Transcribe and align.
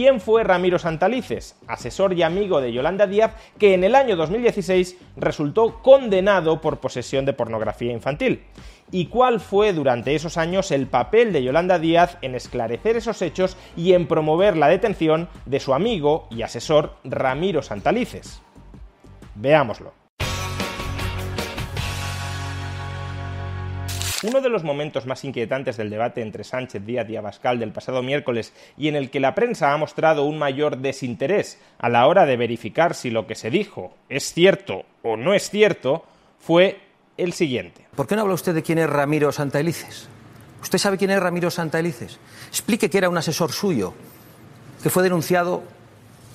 ¿Quién 0.00 0.18
fue 0.18 0.44
Ramiro 0.44 0.78
Santalices, 0.78 1.56
asesor 1.66 2.14
y 2.14 2.22
amigo 2.22 2.62
de 2.62 2.72
Yolanda 2.72 3.06
Díaz, 3.06 3.34
que 3.58 3.74
en 3.74 3.84
el 3.84 3.94
año 3.94 4.16
2016 4.16 4.96
resultó 5.18 5.82
condenado 5.82 6.62
por 6.62 6.80
posesión 6.80 7.26
de 7.26 7.34
pornografía 7.34 7.92
infantil? 7.92 8.42
¿Y 8.90 9.08
cuál 9.08 9.40
fue 9.40 9.74
durante 9.74 10.14
esos 10.14 10.38
años 10.38 10.70
el 10.70 10.86
papel 10.86 11.34
de 11.34 11.42
Yolanda 11.42 11.78
Díaz 11.78 12.16
en 12.22 12.34
esclarecer 12.34 12.96
esos 12.96 13.20
hechos 13.20 13.58
y 13.76 13.92
en 13.92 14.06
promover 14.06 14.56
la 14.56 14.68
detención 14.68 15.28
de 15.44 15.60
su 15.60 15.74
amigo 15.74 16.28
y 16.30 16.40
asesor 16.40 16.94
Ramiro 17.04 17.60
Santalices? 17.60 18.40
Veámoslo. 19.34 19.99
Uno 24.22 24.42
de 24.42 24.50
los 24.50 24.64
momentos 24.64 25.06
más 25.06 25.24
inquietantes 25.24 25.78
del 25.78 25.88
debate 25.88 26.20
entre 26.20 26.44
Sánchez, 26.44 26.84
Díaz 26.84 27.08
y 27.08 27.16
Abascal 27.16 27.58
del 27.58 27.72
pasado 27.72 28.02
miércoles 28.02 28.52
y 28.76 28.88
en 28.88 28.96
el 28.96 29.10
que 29.10 29.18
la 29.18 29.34
prensa 29.34 29.72
ha 29.72 29.76
mostrado 29.78 30.24
un 30.24 30.38
mayor 30.38 30.76
desinterés 30.78 31.58
a 31.78 31.88
la 31.88 32.06
hora 32.06 32.26
de 32.26 32.36
verificar 32.36 32.94
si 32.94 33.10
lo 33.10 33.26
que 33.26 33.34
se 33.34 33.50
dijo 33.50 33.94
es 34.10 34.34
cierto 34.34 34.84
o 35.02 35.16
no 35.16 35.32
es 35.32 35.48
cierto 35.48 36.04
fue 36.38 36.80
el 37.16 37.32
siguiente. 37.32 37.86
¿Por 37.96 38.06
qué 38.06 38.14
no 38.14 38.22
habla 38.22 38.34
usted 38.34 38.54
de 38.54 38.62
quién 38.62 38.78
es 38.78 38.90
Ramiro 38.90 39.32
Santaelices? 39.32 40.08
¿Usted 40.60 40.78
sabe 40.78 40.98
quién 40.98 41.10
es 41.10 41.20
Ramiro 41.20 41.50
Santaelices? 41.50 42.18
Explique 42.48 42.90
que 42.90 42.98
era 42.98 43.08
un 43.08 43.16
asesor 43.16 43.52
suyo, 43.52 43.94
que 44.82 44.90
fue 44.90 45.02
denunciado 45.02 45.62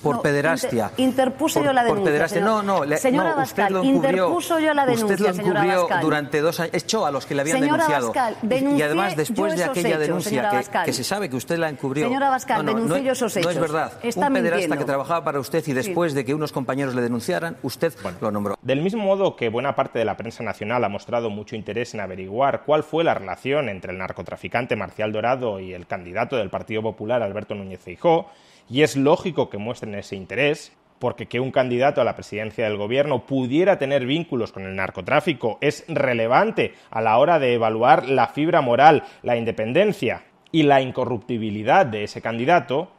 por 0.02 0.22
pederastia. 0.22 0.90
interpuse 0.96 1.62
yo 1.62 1.72
la 1.72 1.84
denuncia. 1.84 2.28
Por 2.28 2.42
No, 2.42 2.62
no, 2.62 2.84
le, 2.84 2.96
señora 2.98 3.34
no, 3.36 3.42
usted 3.42 3.70
lo 3.70 3.84
interpuso 3.84 4.58
yo 4.58 4.74
la 4.74 4.86
denuncia. 4.86 5.14
Usted 5.14 5.20
lo 5.20 5.42
encubrió 5.42 5.88
durante 6.00 6.40
dos 6.40 6.60
años. 6.60 6.74
Echó 6.74 7.06
a 7.06 7.10
los 7.10 7.26
que 7.26 7.34
le 7.34 7.42
habían 7.42 7.60
señora 7.60 7.86
denunciado. 7.86 8.12
Bascal, 8.12 8.76
y 8.76 8.82
además, 8.82 9.16
después 9.16 9.56
de 9.56 9.64
aquella 9.64 9.98
denuncia 9.98 10.50
que, 10.50 10.84
que, 10.86 10.92
se 10.92 11.04
sabe 11.04 11.28
que 11.28 11.36
usted 11.36 11.58
la 11.58 11.68
encubrió. 11.68 12.06
Señora 12.06 12.30
Bascal, 12.30 12.64
no, 12.64 12.74
denuncié 12.74 13.04
yo 13.04 13.12
esos 13.12 13.36
hechos. 13.36 13.54
No 13.54 13.64
es 13.64 13.72
verdad. 13.72 13.92
Está 14.02 14.28
un 14.28 14.34
pederasta 14.34 14.56
mintiendo. 14.56 14.78
que 14.78 14.84
trabajaba 14.84 15.24
para 15.24 15.40
usted 15.40 15.66
y 15.66 15.72
después 15.72 16.12
sí. 16.12 16.16
de 16.16 16.24
que 16.24 16.34
unos 16.34 16.52
compañeros 16.52 16.94
le 16.94 17.02
denunciaran, 17.02 17.56
usted 17.62 17.92
bueno, 18.02 18.18
lo 18.20 18.30
nombró. 18.30 18.58
Del 18.62 18.82
mismo 18.82 19.02
modo 19.02 19.36
que 19.36 19.48
buena 19.48 19.74
parte 19.74 19.98
de 19.98 20.04
la 20.04 20.16
prensa 20.16 20.42
nacional 20.42 20.84
ha 20.84 20.88
mostrado 20.88 21.30
mucho 21.30 21.56
interés 21.56 21.94
en 21.94 22.00
averiguar 22.00 22.62
cuál 22.64 22.82
fue 22.82 23.04
la 23.04 23.14
relación 23.14 23.68
entre 23.68 23.92
el 23.92 23.98
narcotraficante 23.98 24.76
Marcial 24.76 25.12
Dorado 25.12 25.60
y 25.60 25.72
el 25.72 25.86
candidato 25.86 26.36
del 26.36 26.50
Partido 26.50 26.82
Popular, 26.82 27.22
Alberto 27.22 27.54
Núñez 27.54 27.80
Feijóo, 27.80 28.30
y 28.68 28.82
es 28.82 28.96
lógico 28.96 29.48
que 29.48 29.58
muestren 29.58 29.94
ese 29.94 30.16
interés, 30.16 30.72
porque 30.98 31.26
que 31.26 31.40
un 31.40 31.50
candidato 31.50 32.00
a 32.00 32.04
la 32.04 32.14
presidencia 32.14 32.64
del 32.64 32.76
gobierno 32.76 33.26
pudiera 33.26 33.78
tener 33.78 34.06
vínculos 34.06 34.52
con 34.52 34.64
el 34.64 34.74
narcotráfico 34.74 35.58
es 35.60 35.84
relevante 35.88 36.74
a 36.90 37.00
la 37.00 37.18
hora 37.18 37.38
de 37.38 37.54
evaluar 37.54 38.08
la 38.08 38.28
fibra 38.28 38.60
moral, 38.60 39.04
la 39.22 39.36
independencia 39.36 40.24
y 40.52 40.62
la 40.62 40.80
incorruptibilidad 40.80 41.86
de 41.86 42.04
ese 42.04 42.22
candidato, 42.22 42.90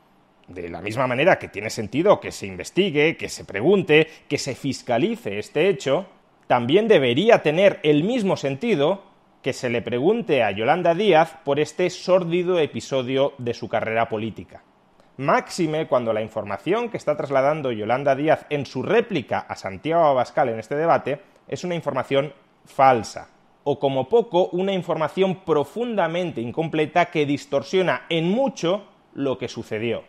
de 0.47 0.69
la 0.69 0.81
misma 0.81 1.07
manera 1.07 1.39
que 1.39 1.49
tiene 1.49 1.69
sentido 1.69 2.19
que 2.19 2.31
se 2.31 2.45
investigue, 2.45 3.17
que 3.17 3.29
se 3.29 3.45
pregunte, 3.45 4.07
que 4.29 4.37
se 4.37 4.55
fiscalice 4.55 5.39
este 5.39 5.67
hecho, 5.67 6.05
también 6.45 6.87
debería 6.87 7.41
tener 7.41 7.79
el 7.83 8.03
mismo 8.03 8.37
sentido 8.37 9.03
que 9.41 9.53
se 9.53 9.69
le 9.69 9.81
pregunte 9.81 10.43
a 10.43 10.51
Yolanda 10.51 10.93
Díaz 10.93 11.37
por 11.43 11.59
este 11.59 11.89
sórdido 11.89 12.59
episodio 12.59 13.33
de 13.37 13.53
su 13.53 13.67
carrera 13.67 14.07
política 14.07 14.63
máxime 15.17 15.87
cuando 15.87 16.13
la 16.13 16.21
información 16.21 16.89
que 16.89 16.97
está 16.97 17.17
trasladando 17.17 17.71
Yolanda 17.71 18.15
Díaz 18.15 18.45
en 18.49 18.65
su 18.65 18.83
réplica 18.83 19.39
a 19.39 19.55
Santiago 19.55 20.05
Abascal 20.05 20.49
en 20.49 20.59
este 20.59 20.75
debate 20.75 21.19
es 21.47 21.63
una 21.63 21.75
información 21.75 22.33
falsa, 22.65 23.29
o 23.63 23.79
como 23.79 24.07
poco 24.09 24.49
una 24.49 24.73
información 24.73 25.43
profundamente 25.43 26.39
incompleta 26.39 27.05
que 27.05 27.25
distorsiona 27.25 28.03
en 28.09 28.29
mucho 28.29 28.85
lo 29.13 29.37
que 29.37 29.47
sucedió. 29.47 30.03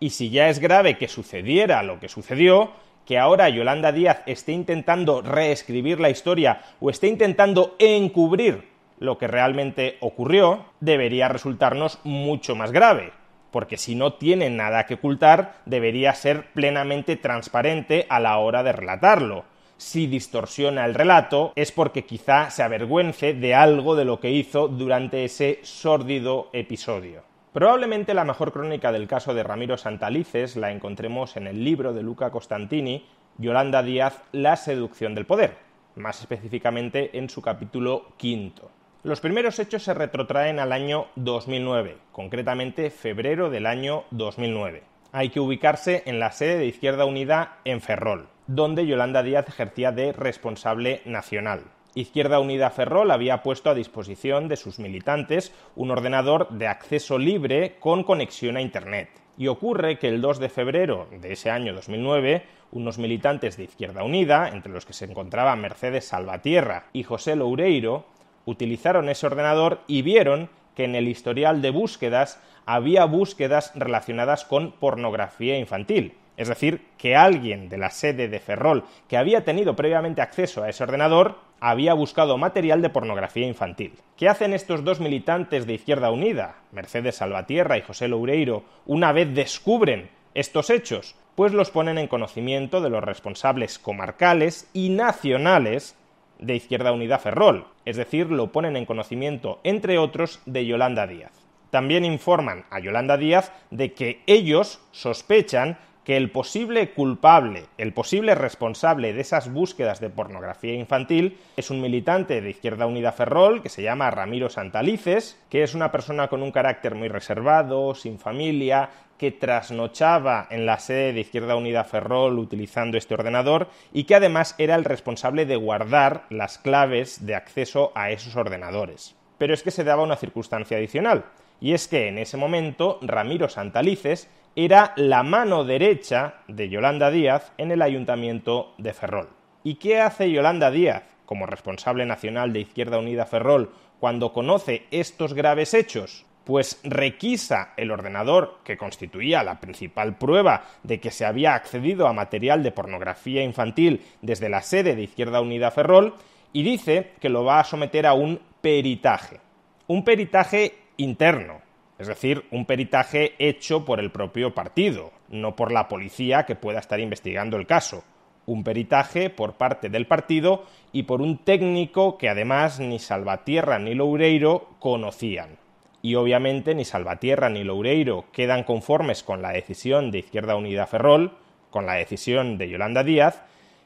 Y 0.00 0.10
si 0.10 0.30
ya 0.30 0.48
es 0.48 0.58
grave 0.58 0.96
que 0.96 1.08
sucediera 1.08 1.82
lo 1.82 2.00
que 2.00 2.08
sucedió, 2.08 2.70
que 3.04 3.18
ahora 3.18 3.48
Yolanda 3.48 3.92
Díaz 3.92 4.22
esté 4.26 4.52
intentando 4.52 5.22
reescribir 5.22 6.00
la 6.00 6.10
historia 6.10 6.62
o 6.80 6.90
esté 6.90 7.08
intentando 7.08 7.74
encubrir 7.78 8.68
lo 8.98 9.18
que 9.18 9.28
realmente 9.28 9.96
ocurrió, 10.00 10.66
debería 10.80 11.28
resultarnos 11.28 12.00
mucho 12.04 12.54
más 12.54 12.72
grave 12.72 13.12
porque 13.50 13.76
si 13.76 13.94
no 13.94 14.14
tiene 14.14 14.50
nada 14.50 14.86
que 14.86 14.94
ocultar, 14.94 15.56
debería 15.66 16.14
ser 16.14 16.52
plenamente 16.52 17.16
transparente 17.16 18.06
a 18.08 18.20
la 18.20 18.38
hora 18.38 18.62
de 18.62 18.72
relatarlo. 18.72 19.44
Si 19.76 20.06
distorsiona 20.06 20.84
el 20.84 20.94
relato, 20.94 21.52
es 21.54 21.70
porque 21.70 22.04
quizá 22.04 22.50
se 22.50 22.62
avergüence 22.62 23.32
de 23.32 23.54
algo 23.54 23.94
de 23.94 24.04
lo 24.04 24.18
que 24.18 24.30
hizo 24.30 24.66
durante 24.68 25.24
ese 25.24 25.60
sórdido 25.62 26.50
episodio. 26.52 27.22
Probablemente 27.52 28.12
la 28.12 28.24
mejor 28.24 28.52
crónica 28.52 28.92
del 28.92 29.06
caso 29.06 29.34
de 29.34 29.42
Ramiro 29.42 29.78
Santalices 29.78 30.56
la 30.56 30.72
encontremos 30.72 31.36
en 31.36 31.46
el 31.46 31.64
libro 31.64 31.92
de 31.92 32.02
Luca 32.02 32.30
Costantini, 32.30 33.06
Yolanda 33.38 33.82
Díaz, 33.82 34.22
La 34.32 34.56
seducción 34.56 35.14
del 35.14 35.26
poder, 35.26 35.56
más 35.94 36.20
específicamente 36.20 37.16
en 37.16 37.30
su 37.30 37.40
capítulo 37.40 38.12
quinto. 38.16 38.70
Los 39.04 39.20
primeros 39.20 39.60
hechos 39.60 39.84
se 39.84 39.94
retrotraen 39.94 40.58
al 40.58 40.72
año 40.72 41.06
2009, 41.14 41.98
concretamente 42.10 42.90
febrero 42.90 43.48
del 43.48 43.66
año 43.66 44.02
2009. 44.10 44.82
Hay 45.12 45.28
que 45.28 45.38
ubicarse 45.38 46.02
en 46.06 46.18
la 46.18 46.32
sede 46.32 46.58
de 46.58 46.66
Izquierda 46.66 47.04
Unida 47.04 47.58
en 47.64 47.80
Ferrol, 47.80 48.26
donde 48.48 48.88
Yolanda 48.88 49.22
Díaz 49.22 49.48
ejercía 49.48 49.92
de 49.92 50.12
responsable 50.12 51.00
nacional. 51.04 51.62
Izquierda 51.94 52.40
Unida 52.40 52.70
Ferrol 52.70 53.12
había 53.12 53.44
puesto 53.44 53.70
a 53.70 53.74
disposición 53.74 54.48
de 54.48 54.56
sus 54.56 54.80
militantes 54.80 55.54
un 55.76 55.92
ordenador 55.92 56.48
de 56.50 56.66
acceso 56.66 57.18
libre 57.18 57.76
con 57.78 58.02
conexión 58.02 58.56
a 58.56 58.62
Internet. 58.62 59.10
Y 59.36 59.46
ocurre 59.46 60.00
que 60.00 60.08
el 60.08 60.20
2 60.20 60.40
de 60.40 60.48
febrero 60.48 61.06
de 61.12 61.34
ese 61.34 61.50
año 61.50 61.72
2009, 61.72 62.42
unos 62.72 62.98
militantes 62.98 63.56
de 63.56 63.64
Izquierda 63.64 64.02
Unida, 64.02 64.48
entre 64.48 64.72
los 64.72 64.84
que 64.84 64.92
se 64.92 65.04
encontraban 65.04 65.60
Mercedes 65.60 66.08
Salvatierra 66.08 66.86
y 66.92 67.04
José 67.04 67.36
Loureiro, 67.36 68.04
utilizaron 68.48 69.10
ese 69.10 69.26
ordenador 69.26 69.80
y 69.86 70.00
vieron 70.00 70.48
que 70.74 70.84
en 70.84 70.94
el 70.94 71.06
historial 71.06 71.60
de 71.60 71.70
búsquedas 71.70 72.40
había 72.64 73.04
búsquedas 73.04 73.72
relacionadas 73.74 74.44
con 74.44 74.72
pornografía 74.72 75.58
infantil. 75.58 76.14
Es 76.38 76.48
decir, 76.48 76.86
que 76.96 77.14
alguien 77.14 77.68
de 77.68 77.76
la 77.76 77.90
sede 77.90 78.28
de 78.28 78.38
Ferrol 78.38 78.84
que 79.06 79.18
había 79.18 79.44
tenido 79.44 79.76
previamente 79.76 80.22
acceso 80.22 80.62
a 80.62 80.68
ese 80.70 80.84
ordenador 80.84 81.36
había 81.60 81.92
buscado 81.92 82.38
material 82.38 82.80
de 82.80 82.90
pornografía 82.90 83.46
infantil. 83.46 83.94
¿Qué 84.16 84.28
hacen 84.28 84.54
estos 84.54 84.84
dos 84.84 85.00
militantes 85.00 85.66
de 85.66 85.74
Izquierda 85.74 86.10
Unida, 86.10 86.56
Mercedes 86.72 87.16
Salvatierra 87.16 87.76
y 87.76 87.82
José 87.82 88.08
Loureiro, 88.08 88.62
una 88.86 89.12
vez 89.12 89.34
descubren 89.34 90.10
estos 90.34 90.70
hechos? 90.70 91.16
Pues 91.34 91.52
los 91.52 91.70
ponen 91.70 91.98
en 91.98 92.08
conocimiento 92.08 92.80
de 92.80 92.90
los 92.90 93.04
responsables 93.04 93.78
comarcales 93.78 94.70
y 94.72 94.88
nacionales 94.90 95.96
de 96.38 96.56
Izquierda 96.56 96.92
Unida 96.92 97.18
Ferrol, 97.18 97.66
es 97.84 97.96
decir, 97.96 98.30
lo 98.30 98.52
ponen 98.52 98.76
en 98.76 98.86
conocimiento, 98.86 99.60
entre 99.64 99.98
otros, 99.98 100.40
de 100.46 100.66
Yolanda 100.66 101.06
Díaz. 101.06 101.32
También 101.70 102.04
informan 102.04 102.64
a 102.70 102.80
Yolanda 102.80 103.16
Díaz 103.16 103.52
de 103.70 103.92
que 103.92 104.22
ellos 104.26 104.80
sospechan 104.92 105.78
que 106.08 106.16
el 106.16 106.30
posible 106.30 106.92
culpable, 106.92 107.66
el 107.76 107.92
posible 107.92 108.34
responsable 108.34 109.12
de 109.12 109.20
esas 109.20 109.52
búsquedas 109.52 110.00
de 110.00 110.08
pornografía 110.08 110.72
infantil 110.72 111.36
es 111.54 111.70
un 111.70 111.82
militante 111.82 112.40
de 112.40 112.48
Izquierda 112.48 112.86
Unida 112.86 113.12
Ferrol 113.12 113.60
que 113.60 113.68
se 113.68 113.82
llama 113.82 114.10
Ramiro 114.10 114.48
Santalices, 114.48 115.38
que 115.50 115.62
es 115.62 115.74
una 115.74 115.92
persona 115.92 116.28
con 116.28 116.42
un 116.42 116.50
carácter 116.50 116.94
muy 116.94 117.08
reservado, 117.08 117.94
sin 117.94 118.18
familia, 118.18 118.88
que 119.18 119.32
trasnochaba 119.32 120.46
en 120.48 120.64
la 120.64 120.78
sede 120.78 121.12
de 121.12 121.20
Izquierda 121.20 121.56
Unida 121.56 121.84
Ferrol 121.84 122.38
utilizando 122.38 122.96
este 122.96 123.12
ordenador 123.12 123.68
y 123.92 124.04
que 124.04 124.14
además 124.14 124.54
era 124.56 124.76
el 124.76 124.86
responsable 124.86 125.44
de 125.44 125.56
guardar 125.56 126.24
las 126.30 126.56
claves 126.56 127.26
de 127.26 127.34
acceso 127.34 127.92
a 127.94 128.12
esos 128.12 128.34
ordenadores. 128.34 129.14
Pero 129.36 129.52
es 129.52 129.62
que 129.62 129.70
se 129.70 129.84
daba 129.84 130.04
una 130.04 130.16
circunstancia 130.16 130.78
adicional, 130.78 131.26
y 131.60 131.74
es 131.74 131.86
que 131.86 132.08
en 132.08 132.16
ese 132.16 132.38
momento 132.38 132.98
Ramiro 133.02 133.50
Santalices 133.50 134.30
era 134.60 134.92
la 134.96 135.22
mano 135.22 135.62
derecha 135.62 136.34
de 136.48 136.68
Yolanda 136.68 137.12
Díaz 137.12 137.52
en 137.58 137.70
el 137.70 137.80
ayuntamiento 137.80 138.74
de 138.76 138.92
Ferrol. 138.92 139.28
¿Y 139.62 139.76
qué 139.76 140.00
hace 140.00 140.32
Yolanda 140.32 140.72
Díaz, 140.72 141.04
como 141.26 141.46
responsable 141.46 142.04
nacional 142.06 142.52
de 142.52 142.62
Izquierda 142.62 142.98
Unida 142.98 143.24
Ferrol, 143.24 143.72
cuando 144.00 144.32
conoce 144.32 144.88
estos 144.90 145.32
graves 145.32 145.74
hechos? 145.74 146.26
Pues 146.42 146.80
requisa 146.82 147.72
el 147.76 147.92
ordenador 147.92 148.58
que 148.64 148.76
constituía 148.76 149.44
la 149.44 149.60
principal 149.60 150.18
prueba 150.18 150.64
de 150.82 150.98
que 150.98 151.12
se 151.12 151.24
había 151.24 151.54
accedido 151.54 152.08
a 152.08 152.12
material 152.12 152.64
de 152.64 152.72
pornografía 152.72 153.44
infantil 153.44 154.02
desde 154.22 154.48
la 154.48 154.62
sede 154.62 154.96
de 154.96 155.02
Izquierda 155.02 155.40
Unida 155.40 155.70
Ferrol 155.70 156.14
y 156.52 156.64
dice 156.64 157.12
que 157.20 157.28
lo 157.28 157.44
va 157.44 157.60
a 157.60 157.64
someter 157.64 158.06
a 158.08 158.14
un 158.14 158.40
peritaje. 158.60 159.38
Un 159.86 160.02
peritaje 160.02 160.74
interno, 160.96 161.60
es 161.98 162.06
decir, 162.06 162.44
un 162.50 162.64
peritaje 162.64 163.34
hecho 163.38 163.84
por 163.84 163.98
el 163.98 164.10
propio 164.10 164.54
partido, 164.54 165.10
no 165.28 165.56
por 165.56 165.72
la 165.72 165.88
policía 165.88 166.46
que 166.46 166.54
pueda 166.54 166.78
estar 166.78 167.00
investigando 167.00 167.56
el 167.56 167.66
caso. 167.66 168.04
Un 168.46 168.64
peritaje 168.64 169.30
por 169.30 169.54
parte 169.54 169.88
del 169.88 170.06
partido 170.06 170.64
y 170.92 171.02
por 171.02 171.20
un 171.20 171.38
técnico 171.38 172.16
que 172.16 172.28
además 172.28 172.80
ni 172.80 172.98
Salvatierra 172.98 173.78
ni 173.78 173.94
Loureiro 173.94 174.70
conocían. 174.78 175.58
y 176.00 176.14
obviamente 176.14 176.74
ni 176.74 176.84
Salvatierra 176.84 177.48
ni 177.48 177.64
Loureiro 177.64 178.26
quedan 178.32 178.62
conformes 178.62 179.22
con 179.22 179.42
la 179.42 179.50
decisión 179.50 180.10
de 180.10 180.20
Izquierda 180.20 180.54
Unida 180.54 180.86
Ferrol, 180.86 181.32
con 181.70 181.86
la 181.86 181.94
decisión 181.94 182.56
de 182.56 182.68
Yolanda 182.68 183.02
Díaz, 183.02 183.42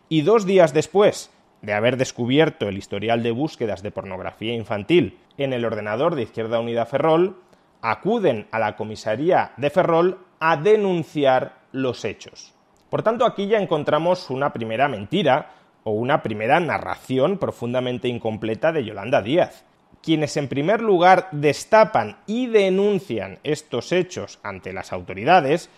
y 0.09 0.21
dos 0.21 0.45
días 0.45 0.75
después 0.75 1.31
de 1.63 1.73
haber 1.73 1.97
descubierto 1.97 2.69
el 2.69 2.77
historial 2.77 3.23
de 3.23 3.31
búsquedas 3.31 3.83
de 3.83 3.91
pornografía 3.91 4.53
infantil 4.53 5.19
en 5.39 5.53
el 5.53 5.65
ordenador 5.65 6.15
de 6.15 6.23
Izquierda 6.23 6.61
Unida 6.61 6.85
Ferrol, 6.85 7.37
acuden 7.83 8.47
a 8.51 8.59
la 8.59 8.77
comisaría 8.77 9.53
de 9.59 9.69
Ferrol 9.69 10.19
a 10.41 10.57
denunciar 10.57 11.57
los 11.73 12.05
hechos. 12.05 12.55
Por 12.89 13.03
tanto, 13.03 13.27
aquí 13.27 13.47
ya 13.47 13.59
encontramos 13.59 14.31
una 14.31 14.53
primera 14.53 14.89
mentira 14.89 15.51
o 15.85 15.91
una 15.93 16.23
primera 16.23 16.61
narración 16.61 17.39
profundamente 17.39 18.09
incompleta 18.09 18.73
de 18.73 18.85
Yolanda 18.85 19.21
Díaz 19.21 19.65
quienes 20.03 20.37
en 20.37 20.49
primer 20.49 20.83
lugar 20.83 21.29
destapan 21.31 22.19
y 22.27 22.49
denuncian 22.49 23.39
estos 23.45 23.93
hechos 23.93 24.41
ante 24.43 24.73
las 24.73 24.93
autoridades 24.93 25.71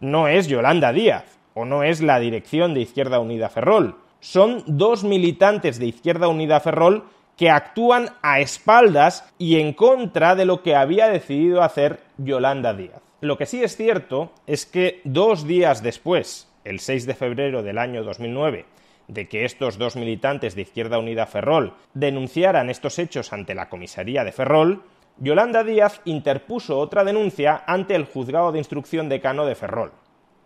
no 0.00 0.28
es 0.28 0.48
Yolanda 0.48 0.92
Díaz 0.92 1.38
o 1.54 1.64
no 1.64 1.82
es 1.82 2.02
la 2.02 2.18
dirección 2.18 2.74
de 2.74 2.80
Izquierda 2.80 3.20
Unida 3.20 3.48
Ferrol. 3.48 3.96
Son 4.20 4.64
dos 4.66 5.04
militantes 5.04 5.78
de 5.78 5.86
Izquierda 5.86 6.28
Unida 6.28 6.60
Ferrol 6.60 7.04
que 7.40 7.48
actúan 7.48 8.10
a 8.20 8.40
espaldas 8.40 9.24
y 9.38 9.60
en 9.60 9.72
contra 9.72 10.34
de 10.34 10.44
lo 10.44 10.62
que 10.62 10.76
había 10.76 11.08
decidido 11.08 11.62
hacer 11.62 12.00
Yolanda 12.18 12.74
Díaz. 12.74 13.00
Lo 13.22 13.38
que 13.38 13.46
sí 13.46 13.64
es 13.64 13.78
cierto 13.78 14.30
es 14.46 14.66
que 14.66 15.00
dos 15.04 15.46
días 15.46 15.82
después, 15.82 16.52
el 16.64 16.80
6 16.80 17.06
de 17.06 17.14
febrero 17.14 17.62
del 17.62 17.78
año 17.78 18.04
2009, 18.04 18.66
de 19.08 19.26
que 19.26 19.46
estos 19.46 19.78
dos 19.78 19.96
militantes 19.96 20.54
de 20.54 20.60
Izquierda 20.60 20.98
Unida 20.98 21.24
Ferrol 21.24 21.72
denunciaran 21.94 22.68
estos 22.68 22.98
hechos 22.98 23.32
ante 23.32 23.54
la 23.54 23.70
comisaría 23.70 24.22
de 24.22 24.32
Ferrol, 24.32 24.82
Yolanda 25.16 25.64
Díaz 25.64 26.02
interpuso 26.04 26.78
otra 26.78 27.04
denuncia 27.04 27.64
ante 27.66 27.94
el 27.94 28.04
juzgado 28.04 28.52
de 28.52 28.58
instrucción 28.58 29.08
decano 29.08 29.46
de 29.46 29.54
Ferrol. 29.54 29.92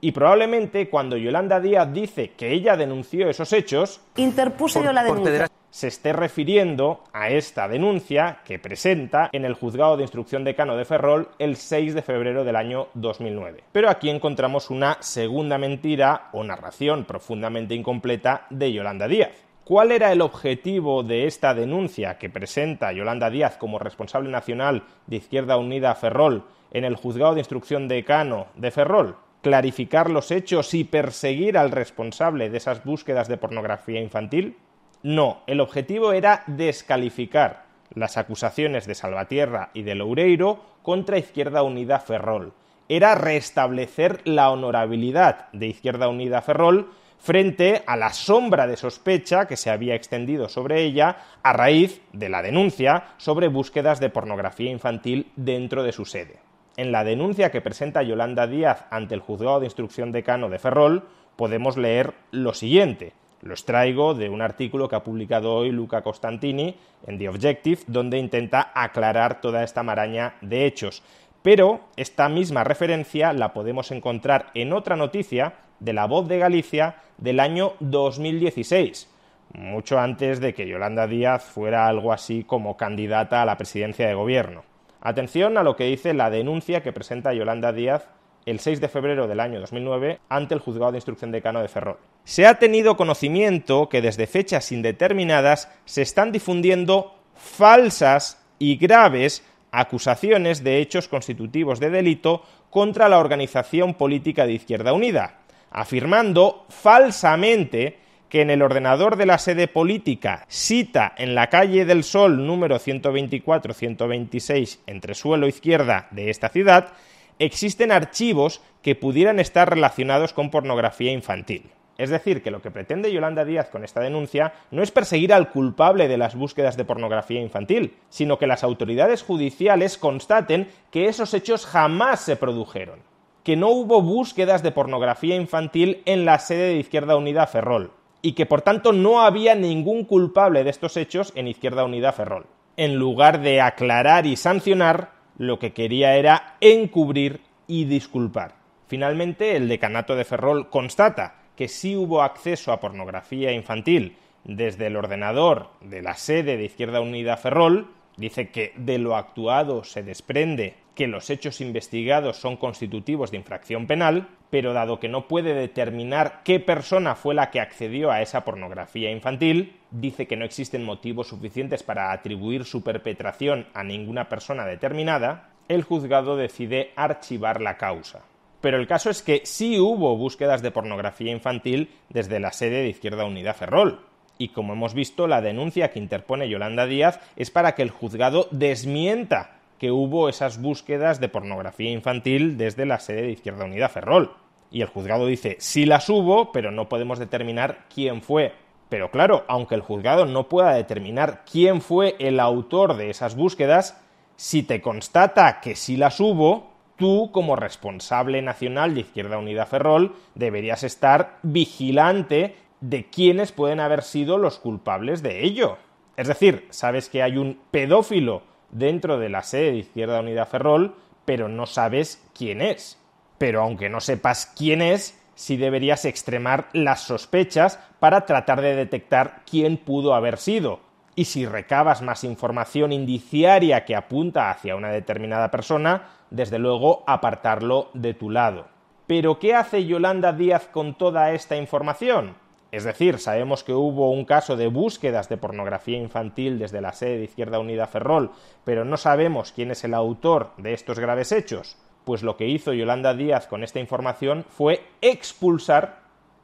Y 0.00 0.12
probablemente 0.12 0.88
cuando 0.88 1.17
Yolanda 1.17 1.58
Díaz 1.58 1.93
dice 1.93 2.35
que 2.37 2.52
ella 2.52 2.76
denunció 2.76 3.29
esos 3.29 3.52
hechos, 3.52 4.00
interpuso 4.14 4.81
yo 4.81 4.93
la 4.93 5.02
denuncia 5.02 5.49
se 5.75 5.88
esté 5.88 6.12
refiriendo 6.12 7.00
a 7.12 7.31
esta 7.31 7.67
denuncia 7.67 8.38
que 8.44 8.61
presenta 8.61 9.29
en 9.32 9.44
el 9.44 9.55
juzgado 9.55 9.97
de 9.97 10.05
instrucción 10.05 10.44
decano 10.44 10.76
de 10.76 10.85
Ferrol 10.85 11.31
el 11.41 11.56
6 11.56 11.94
de 11.94 12.03
febrero 12.03 12.44
del 12.44 12.55
año 12.55 12.87
2009. 12.94 13.65
Pero 13.73 13.91
aquí 13.91 14.09
encontramos 14.09 14.71
una 14.71 14.99
segunda 15.00 15.59
mentira 15.59 16.29
o 16.31 16.44
narración 16.44 17.05
profundamente 17.05 17.75
incompleta 17.75 18.47
de 18.50 18.73
Yolanda 18.73 19.09
Díaz. 19.09 19.32
¿Cuál 19.65 19.91
era 19.91 20.12
el 20.12 20.21
objetivo 20.21 21.03
de 21.03 21.26
esta 21.26 21.55
denuncia 21.55 22.19
que 22.19 22.31
presenta 22.31 22.93
Yolanda 22.93 23.29
Díaz 23.29 23.56
como 23.56 23.81
responsable 23.81 24.31
nacional 24.31 24.85
de 25.09 25.17
Izquierda 25.17 25.56
Unida 25.56 25.97
Ferrol 25.97 26.44
en 26.71 26.85
el 26.85 26.94
juzgado 26.94 27.35
de 27.35 27.41
instrucción 27.41 27.88
decano 27.88 28.47
de 28.55 28.71
Ferrol? 28.71 29.17
¿Clarificar 29.43 30.09
los 30.09 30.31
hechos 30.31 30.73
y 30.73 30.85
perseguir 30.85 31.59
al 31.59 31.73
responsable 31.73 32.49
de 32.49 32.59
esas 32.59 32.85
búsquedas 32.85 33.26
de 33.26 33.38
pornografía 33.38 34.00
infantil? 34.00 34.56
No, 35.05 35.43
el 35.47 35.61
objetivo 35.61 36.15
era 36.15 36.45
descalificar 36.47 37.67
las 37.93 38.17
acusaciones 38.17 38.87
de 38.87 38.95
Salvatierra 38.95 39.69
y 39.75 39.83
de 39.83 39.95
Loureiro 39.95 40.65
contra 40.83 41.19
Izquierda 41.19 41.62
Unida 41.62 42.01
Ferrol. 42.01 42.55
Era 42.89 43.15
restablecer 43.15 44.23
la 44.25 44.51
honorabilidad 44.51 45.53
de 45.53 45.67
Izquierda 45.67 46.09
Unida 46.09 46.41
Ferrol 46.41 46.91
frente 47.19 47.83
a 47.87 47.99
la 47.99 48.15
sombra 48.15 48.67
de 48.67 48.79
sospecha 48.79 49.47
que 49.47 49.59
se 49.59 49.69
había 49.69 49.95
extendido 49.95 50.49
sobre 50.49 50.81
ella 50.81 51.19
a 51.43 51.53
raíz 51.53 52.00
de 52.15 52.31
la 52.31 52.41
denuncia 52.41 53.05
sobre 53.19 53.49
búsquedas 53.49 54.00
de 54.00 54.09
pornografía 54.09 54.71
infantil 54.71 55.31
dentro 55.37 55.83
de 55.83 55.93
su 55.93 56.07
sede. 56.07 56.39
En 56.79 56.93
la 56.93 57.05
denuncia 57.05 57.50
que 57.50 57.61
presenta 57.61 58.03
Yolanda 58.03 58.47
Díaz 58.47 58.87
ante 58.91 59.15
el 59.15 59.21
juzgado 59.21 59.61
de 59.61 59.67
instrucción 59.67 60.12
decano 60.12 60.49
de 60.49 60.59
Ferrol 60.59 61.05
podemos 61.37 61.77
leer 61.77 62.15
lo 62.31 62.55
siguiente. 62.55 63.12
Los 63.44 63.67
traigo 63.67 64.14
de 64.14 64.31
un 64.31 64.41
artículo 64.41 64.88
que 64.88 64.96
ha 64.96 65.05
publicado 65.05 65.55
hoy 65.55 65.70
Luca 65.70 66.00
Costantini 66.00 66.76
en 67.06 67.19
The 67.19 67.29
Objective, 67.29 67.82
donde 67.87 68.17
intenta 68.17 68.73
aclarar 68.75 69.43
toda 69.43 69.62
esta 69.62 69.82
maraña 69.82 70.37
de 70.41 70.64
hechos. 70.64 71.02
Pero 71.43 71.81
esta 71.94 72.31
misma 72.31 72.64
referencia 72.64 73.35
la 73.35 73.52
podemos 73.52 73.91
encontrar 73.91 74.46
en 74.55 74.73
otra 74.73 74.96
noticia 74.96 75.56
de 75.79 75.93
La 75.93 76.06
Voz 76.06 76.26
de 76.26 76.38
Galicia 76.38 77.02
del 77.19 77.38
año 77.38 77.75
2016, 77.81 79.12
mucho 79.52 79.99
antes 79.99 80.40
de 80.40 80.55
que 80.55 80.67
Yolanda 80.67 81.06
Díaz 81.06 81.44
fuera 81.44 81.87
algo 81.87 82.14
así 82.14 82.44
como 82.44 82.79
candidata 82.79 83.43
a 83.43 83.44
la 83.44 83.58
presidencia 83.58 84.08
de 84.08 84.14
gobierno. 84.14 84.64
Atención 85.02 85.58
a 85.58 85.62
lo 85.62 85.76
que 85.76 85.85
dice 85.85 86.14
la 86.14 86.31
denuncia 86.31 86.82
que 86.82 86.94
presenta 86.94 87.35
Yolanda 87.35 87.75
Díaz 87.75 88.08
el 88.47 88.58
6 88.58 88.81
de 88.81 88.88
febrero 88.88 89.29
del 89.29 89.40
año 89.40 89.61
2009 89.61 90.20
ante 90.31 90.55
el 90.55 90.61
juzgado 90.61 90.93
de 90.93 90.99
instrucción 90.99 91.31
decano 91.31 91.61
de 91.61 91.69
Ferrol. 91.69 91.99
Se 92.25 92.47
ha 92.47 92.59
tenido 92.59 92.97
conocimiento 92.97 93.91
que 93.91 94.00
desde 94.00 94.26
fechas 94.26 94.73
indeterminadas 94.73 95.69
se 95.85 96.00
están 96.00 96.32
difundiendo 96.32 97.15
falsas 97.35 98.43
y 98.59 98.76
graves 98.76 99.44
acusaciones 99.71 100.65
de 100.65 100.79
hechos 100.79 101.06
constitutivos 101.06 101.81
de 101.81 101.91
delito 101.91 102.43
contra 102.71 103.11
la 103.11 103.19
organización 103.19 103.93
política 103.94 104.47
de 104.47 104.55
Izquierda 104.55 104.94
Unida, 104.94 105.41
afirmando 105.71 106.65
falsamente 106.71 107.99
que 108.31 108.41
en 108.41 108.49
el 108.50 108.62
ordenador 108.62 109.17
de 109.17 109.26
la 109.26 109.37
sede 109.38 109.69
política 109.69 110.47
cita 110.49 111.12
en 111.19 111.35
la 111.35 111.50
calle 111.50 111.85
del 111.85 112.05
Sol 112.05 112.47
número 112.47 112.79
124-126 112.79 114.79
entre 114.87 115.15
suelo 115.15 115.47
izquierda 115.47 116.09
de 116.11 116.31
esta 116.31 116.49
ciudad 116.49 116.94
existen 117.38 117.93
archivos 117.93 118.62
que 118.82 118.94
pudieran 118.94 119.41
estar 119.41 119.69
relacionados 119.69 120.32
con 120.32 120.50
pornografía 120.50 121.12
infantil. 121.12 121.71
Es 121.96 122.11
decir, 122.11 122.43
que 122.43 122.50
lo 122.50 122.61
que 122.61 122.70
pretende 122.70 123.12
Yolanda 123.12 123.44
Díaz 123.44 123.69
con 123.69 123.85
esta 123.85 124.00
denuncia 124.00 124.52
no 124.70 124.82
es 124.82 124.91
perseguir 124.91 125.32
al 125.32 125.50
culpable 125.50 126.08
de 126.08 126.19
las 126.19 126.35
búsquedas 126.35 126.76
de 126.76 126.85
pornografía 126.85 127.41
infantil, 127.41 127.94
sino 128.08 128.38
que 128.38 128.49
las 128.49 128.64
autoridades 128.64 129.23
judiciales 129.23 129.96
constaten 129.96 130.69
que 130.91 131.06
esos 131.06 131.35
hechos 131.35 131.67
jamás 131.67 132.20
se 132.20 132.37
produjeron, 132.37 133.00
que 133.44 133.56
no 133.56 133.69
hubo 133.69 134.02
búsquedas 134.02 134.62
de 134.62 134.73
pornografía 134.73 135.37
infantil 135.37 136.02
en 136.05 136.25
la 136.25 136.41
sede 136.41 136.70
de 136.70 136.79
Izquierda 136.79 137.17
Unida 137.17 137.46
Ferrol, 137.46 137.93
y 138.23 138.32
que 138.32 138.47
por 138.47 138.62
tanto 138.62 138.93
no 138.93 139.20
había 139.20 139.55
ningún 139.55 140.05
culpable 140.05 140.64
de 140.64 140.70
estos 140.70 140.97
hechos 140.97 141.32
en 141.37 141.47
Izquierda 141.47 141.85
Unida 141.85 142.12
Ferrol. 142.12 142.47
En 142.76 142.97
lugar 142.97 143.40
de 143.40 143.61
aclarar 143.61 144.26
y 144.26 144.35
sancionar, 144.35 145.12
lo 145.38 145.61
que 145.61 145.73
quería 145.73 146.17
era 146.17 146.56
encubrir 146.61 147.40
y 147.69 147.85
disculpar. 147.85 148.56
Finalmente, 148.88 149.56
el 149.56 149.69
decanato 149.69 150.17
de 150.17 150.25
Ferrol 150.25 150.70
constata 150.70 151.44
que 151.56 151.68
sí 151.68 151.96
hubo 151.96 152.23
acceso 152.23 152.73
a 152.73 152.80
pornografía 152.80 153.52
infantil 153.52 154.16
desde 154.44 154.87
el 154.87 154.96
ordenador 154.96 155.68
de 155.80 156.02
la 156.02 156.14
sede 156.14 156.56
de 156.56 156.64
Izquierda 156.64 157.00
Unida 157.00 157.37
Ferrol, 157.37 157.90
dice 158.16 158.50
que 158.50 158.73
de 158.76 158.99
lo 158.99 159.16
actuado 159.16 159.84
se 159.84 160.02
desprende 160.02 160.75
que 160.94 161.08
los 161.08 161.28
hechos 161.30 161.61
investigados 161.61 162.37
son 162.37 162.56
constitutivos 162.56 163.30
de 163.30 163.38
infracción 163.38 163.87
penal, 163.87 164.28
pero 164.50 164.73
dado 164.73 165.00
que 165.00 165.08
no 165.08 165.26
puede 165.26 165.54
determinar 165.54 166.42
qué 166.44 166.61
persona 166.61 167.16
fue 167.16 167.34
la 167.34 167.50
que 167.50 167.61
accedió 167.61 168.12
a 168.12 168.23
esa 168.23 168.44
pornografía 168.44 169.11
infantil, 169.11 169.76
dice 169.90 170.26
que 170.26 170.37
no 170.37 170.44
existen 170.44 170.84
motivos 170.84 171.28
suficientes 171.28 171.82
para 171.82 172.12
atribuir 172.12 172.64
su 172.64 172.84
perpetración 172.84 173.66
a 173.75 173.82
ninguna 173.82 174.28
persona 174.28 174.64
determinada, 174.66 175.50
el 175.68 175.82
juzgado 175.82 176.37
decide 176.37 176.92
archivar 176.94 177.61
la 177.61 177.76
causa. 177.76 178.23
Pero 178.64 178.78
el 178.78 178.87
caso 178.87 179.11
es 179.11 179.21
que 179.23 179.42
sí 179.44 179.78
hubo 179.78 180.16
búsquedas 180.16 180.62
de 180.62 180.71
pornografía 180.71 181.30
infantil 181.30 181.90
desde 182.09 182.40
la 182.40 182.50
sede 182.50 182.80
de 182.80 182.88
Izquierda 182.88 183.26
Unida 183.26 183.52
Ferrol. 183.52 184.00
Y 184.38 184.49
como 184.49 184.73
hemos 184.73 184.94
visto, 184.94 185.26
la 185.26 185.42
denuncia 185.42 185.90
que 185.90 185.99
interpone 185.99 186.49
Yolanda 186.49 186.87
Díaz 186.87 187.21
es 187.37 187.50
para 187.50 187.75
que 187.75 187.83
el 187.83 187.90
juzgado 187.90 188.49
desmienta 188.52 189.59
que 189.78 189.90
hubo 189.90 190.30
esas 190.30 190.62
búsquedas 190.62 191.21
de 191.21 191.28
pornografía 191.28 191.90
infantil 191.90 192.56
desde 192.56 192.87
la 192.87 193.00
sede 193.00 193.21
de 193.21 193.33
Izquierda 193.33 193.66
Unida 193.66 193.90
Ferrol. 193.90 194.33
Y 194.71 194.80
el 194.80 194.88
juzgado 194.88 195.26
dice, 195.26 195.59
sí 195.61 195.85
las 195.85 196.09
hubo, 196.09 196.50
pero 196.50 196.71
no 196.71 196.88
podemos 196.88 197.18
determinar 197.18 197.85
quién 197.94 198.23
fue. 198.23 198.54
Pero 198.88 199.11
claro, 199.11 199.44
aunque 199.47 199.75
el 199.75 199.83
juzgado 199.83 200.25
no 200.25 200.49
pueda 200.49 200.73
determinar 200.73 201.42
quién 201.44 201.83
fue 201.83 202.16
el 202.18 202.40
autor 202.40 202.97
de 202.97 203.11
esas 203.11 203.37
búsquedas, 203.37 204.02
si 204.37 204.62
te 204.62 204.80
constata 204.80 205.61
que 205.61 205.76
sí 205.76 205.99
las 205.99 206.18
hubo, 206.18 206.74
tú, 206.97 207.31
como 207.33 207.57
responsable 207.57 208.43
nacional 208.43 208.95
de 208.95 209.01
Izquierda 209.01 209.39
Unida 209.39 209.67
Ferrol, 209.67 210.15
deberías 210.35 210.85
estar 210.85 211.39
vigilante 211.43 212.57
de 212.81 213.07
quiénes 213.07 213.53
pueden 213.53 213.81
haber 213.81 214.03
sido 214.03 214.39
los 214.39 214.59
culpables 214.59 215.23
de 215.23 215.45
ello. 215.45 215.79
Es 216.17 216.29
decir, 216.29 216.67
sabes 216.71 217.09
que 217.09 217.23
hay 217.23 217.39
un 217.39 217.59
pedófilo 217.71 218.43
dentro 218.71 219.19
de 219.19 219.29
la 219.29 219.43
sede 219.43 219.73
de 219.73 219.79
Izquierda 219.79 220.21
Unida 220.21 220.47
Ferrol, 220.47 220.95
pero 221.25 221.49
no 221.49 221.67
sabes 221.67 222.23
quién 222.37 222.61
es. 222.61 223.01
Pero 223.39 223.63
aunque 223.63 223.89
no 223.89 224.01
sepas 224.01 224.53
quién 224.57 224.83
es, 224.83 225.21
sí 225.35 225.57
deberías 225.57 226.05
extremar 226.05 226.69
las 226.73 227.01
sospechas 227.01 227.79
para 227.99 228.27
tratar 228.27 228.61
de 228.61 228.77
detectar 228.77 229.43
quién 229.49 229.77
pudo 229.77 230.15
haber 230.15 230.39
sido. 230.39 230.81
Y 231.17 231.27
si 231.27 231.47
recabas 231.47 232.03
más 232.03 232.25
información 232.25 232.93
indiciaria 232.93 233.85
que 233.85 233.95
apunta 233.95 234.51
hacia 234.51 234.77
una 234.77 234.91
determinada 234.91 235.51
persona, 235.51 236.09
desde 236.35 236.59
luego 236.59 237.05
apartarlo 237.07 237.91
de 237.95 238.12
tu 238.12 238.29
lado. 238.29 238.67
Pero 239.07 239.38
¿qué 239.38 239.55
hace 239.55 239.87
Yolanda 239.87 240.33
Díaz 240.33 240.67
con 240.67 240.99
toda 240.99 241.33
esta 241.33 241.57
información? 241.57 242.37
Es 242.73 242.83
decir, 242.83 243.21
sabemos 243.21 243.62
que 243.62 243.73
hubo 243.73 244.11
un 244.11 244.25
caso 244.25 244.57
de 244.57 244.67
búsquedas 244.67 245.29
de 245.29 245.37
pornografía 245.37 245.97
infantil 245.97 246.59
desde 246.59 246.81
la 246.81 246.93
sede 246.93 247.19
de 247.19 247.25
Izquierda 247.25 247.61
Unida 247.61 247.87
Ferrol, 247.87 248.33
pero 248.64 248.85
no 248.85 248.97
sabemos 248.97 249.53
quién 249.53 249.71
es 249.71 249.85
el 249.85 249.95
autor 249.95 250.50
de 250.57 250.73
estos 250.73 250.99
graves 250.99 251.31
hechos. 251.31 251.76
Pues 252.05 252.25
lo 252.25 252.37
que 252.37 252.49
hizo 252.49 252.73
Yolanda 252.73 253.14
Díaz 253.14 253.47
con 253.47 253.62
esta 253.62 253.79
información 253.79 254.45
fue 254.49 254.83
expulsar 255.03 256.00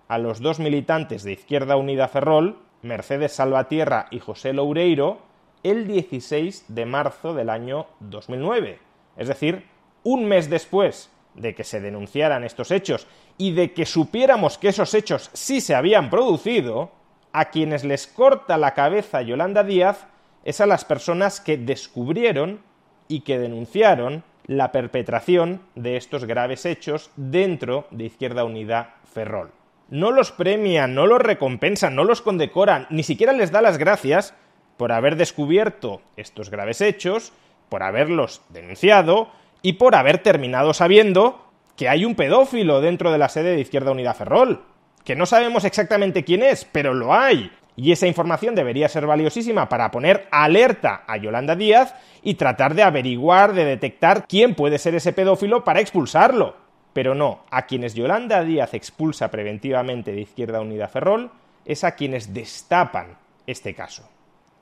a 0.07 0.19
los 0.19 0.41
dos 0.41 0.61
militantes 0.61 1.25
de 1.25 1.33
Izquierda 1.33 1.77
Unida 1.77 2.07
Ferrol, 2.07 2.59
Mercedes 2.83 3.33
Salvatierra 3.33 4.07
y 4.13 4.21
José 4.21 4.53
Loureiro, 4.53 5.19
el 5.65 5.89
16 5.89 6.67
de 6.69 6.87
marzo 6.87 7.35
del 7.35 7.51
año 7.51 7.87
2009. 7.99 8.79
Es 9.17 9.29
decir, 9.29 9.65
un 10.03 10.27
mes 10.27 10.51
después 10.51 11.11
de 11.35 11.55
que 11.55 11.65
se 11.65 11.81
denunciaran 11.81 12.45
estos 12.45 12.71
hechos 12.71 13.07
y 13.39 13.53
de 13.53 13.73
que 13.73 13.87
supiéramos 13.87 14.59
que 14.59 14.69
esos 14.69 14.95
hechos 14.95 15.31
sí 15.33 15.61
se 15.61 15.75
habían 15.75 16.11
producido, 16.11 16.91
a 17.33 17.47
quienes 17.51 17.85
les 17.85 18.07
corta 18.07 18.59
la 18.59 18.75
cabeza 18.75 19.23
Yolanda 19.23 19.63
Díaz 19.63 20.07
es 20.45 20.61
a 20.61 20.67
las 20.67 20.85
personas 20.85 21.41
que 21.41 21.57
descubrieron 21.57 22.61
y 23.09 23.21
que 23.21 23.39
denunciaron 23.39 24.25
la 24.47 24.73
perpetración 24.73 25.63
de 25.75 25.97
estos 25.97 26.25
graves 26.25 26.67
hechos 26.67 27.11
dentro 27.17 27.87
de 27.91 28.05
Izquierda 28.05 28.45
Unida 28.45 28.97
Ferrol. 29.05 29.53
No 29.91 30.11
los 30.11 30.33
premia, 30.33 30.87
no 30.87 31.07
los 31.07 31.21
recompensa, 31.21 31.91
no 31.91 32.05
los 32.05 32.23
condecora, 32.23 32.87
ni 32.91 33.03
siquiera 33.03 33.33
les 33.33 33.51
da 33.51 33.61
las 33.61 33.79
gracias 33.79 34.35
por 34.77 34.93
haber 34.93 35.17
descubierto 35.17 36.01
estos 36.17 36.51
graves 36.51 36.81
hechos, 36.81 37.33
por 37.69 37.83
haberlos 37.83 38.43
denunciado 38.49 39.29
y 39.63 39.75
por 39.75 39.95
haber 39.95 40.19
terminado 40.19 40.75
sabiendo 40.75 41.47
que 41.77 41.89
hay 41.89 42.05
un 42.05 42.15
pedófilo 42.15 42.81
dentro 42.81 43.11
de 43.11 43.19
la 43.19 43.29
sede 43.29 43.55
de 43.55 43.61
Izquierda 43.61 43.91
Unida 43.91 44.15
Ferrol. 44.15 44.65
Que 45.05 45.17
no 45.17 45.25
sabemos 45.27 45.65
exactamente 45.65 46.25
quién 46.25 46.43
es, 46.43 46.67
pero 46.67 46.93
lo 46.93 47.15
hay. 47.15 47.51
Y 47.75 47.93
esa 47.93 48.07
información 48.07 48.55
debería 48.55 48.89
ser 48.89 49.07
valiosísima 49.07 49.69
para 49.69 49.91
poner 49.91 50.29
alerta 50.31 51.05
a 51.07 51.17
Yolanda 51.17 51.57
Díaz 51.57 51.95
y 52.23 52.35
tratar 52.35 52.75
de 52.75 52.83
averiguar, 52.83 53.55
de 53.55 53.65
detectar 53.65 54.27
quién 54.27 54.55
puede 54.55 54.79
ser 54.79 54.95
ese 54.95 55.15
pedófilo 55.15 55.65
para 55.65 55.81
expulsarlo. 55.81 56.57
Pero 56.93 57.15
no, 57.15 57.45
a 57.51 57.67
quienes 57.67 57.95
Yolanda 57.95 58.45
Díaz 58.45 58.75
expulsa 58.75 59.31
preventivamente 59.31 60.13
de 60.13 60.21
Izquierda 60.21 60.61
Unida 60.61 60.89
Ferrol 60.89 61.31
es 61.65 61.85
a 61.85 61.93
quienes 61.93 62.35
destapan 62.35 63.17
este 63.47 63.75
caso. 63.75 64.09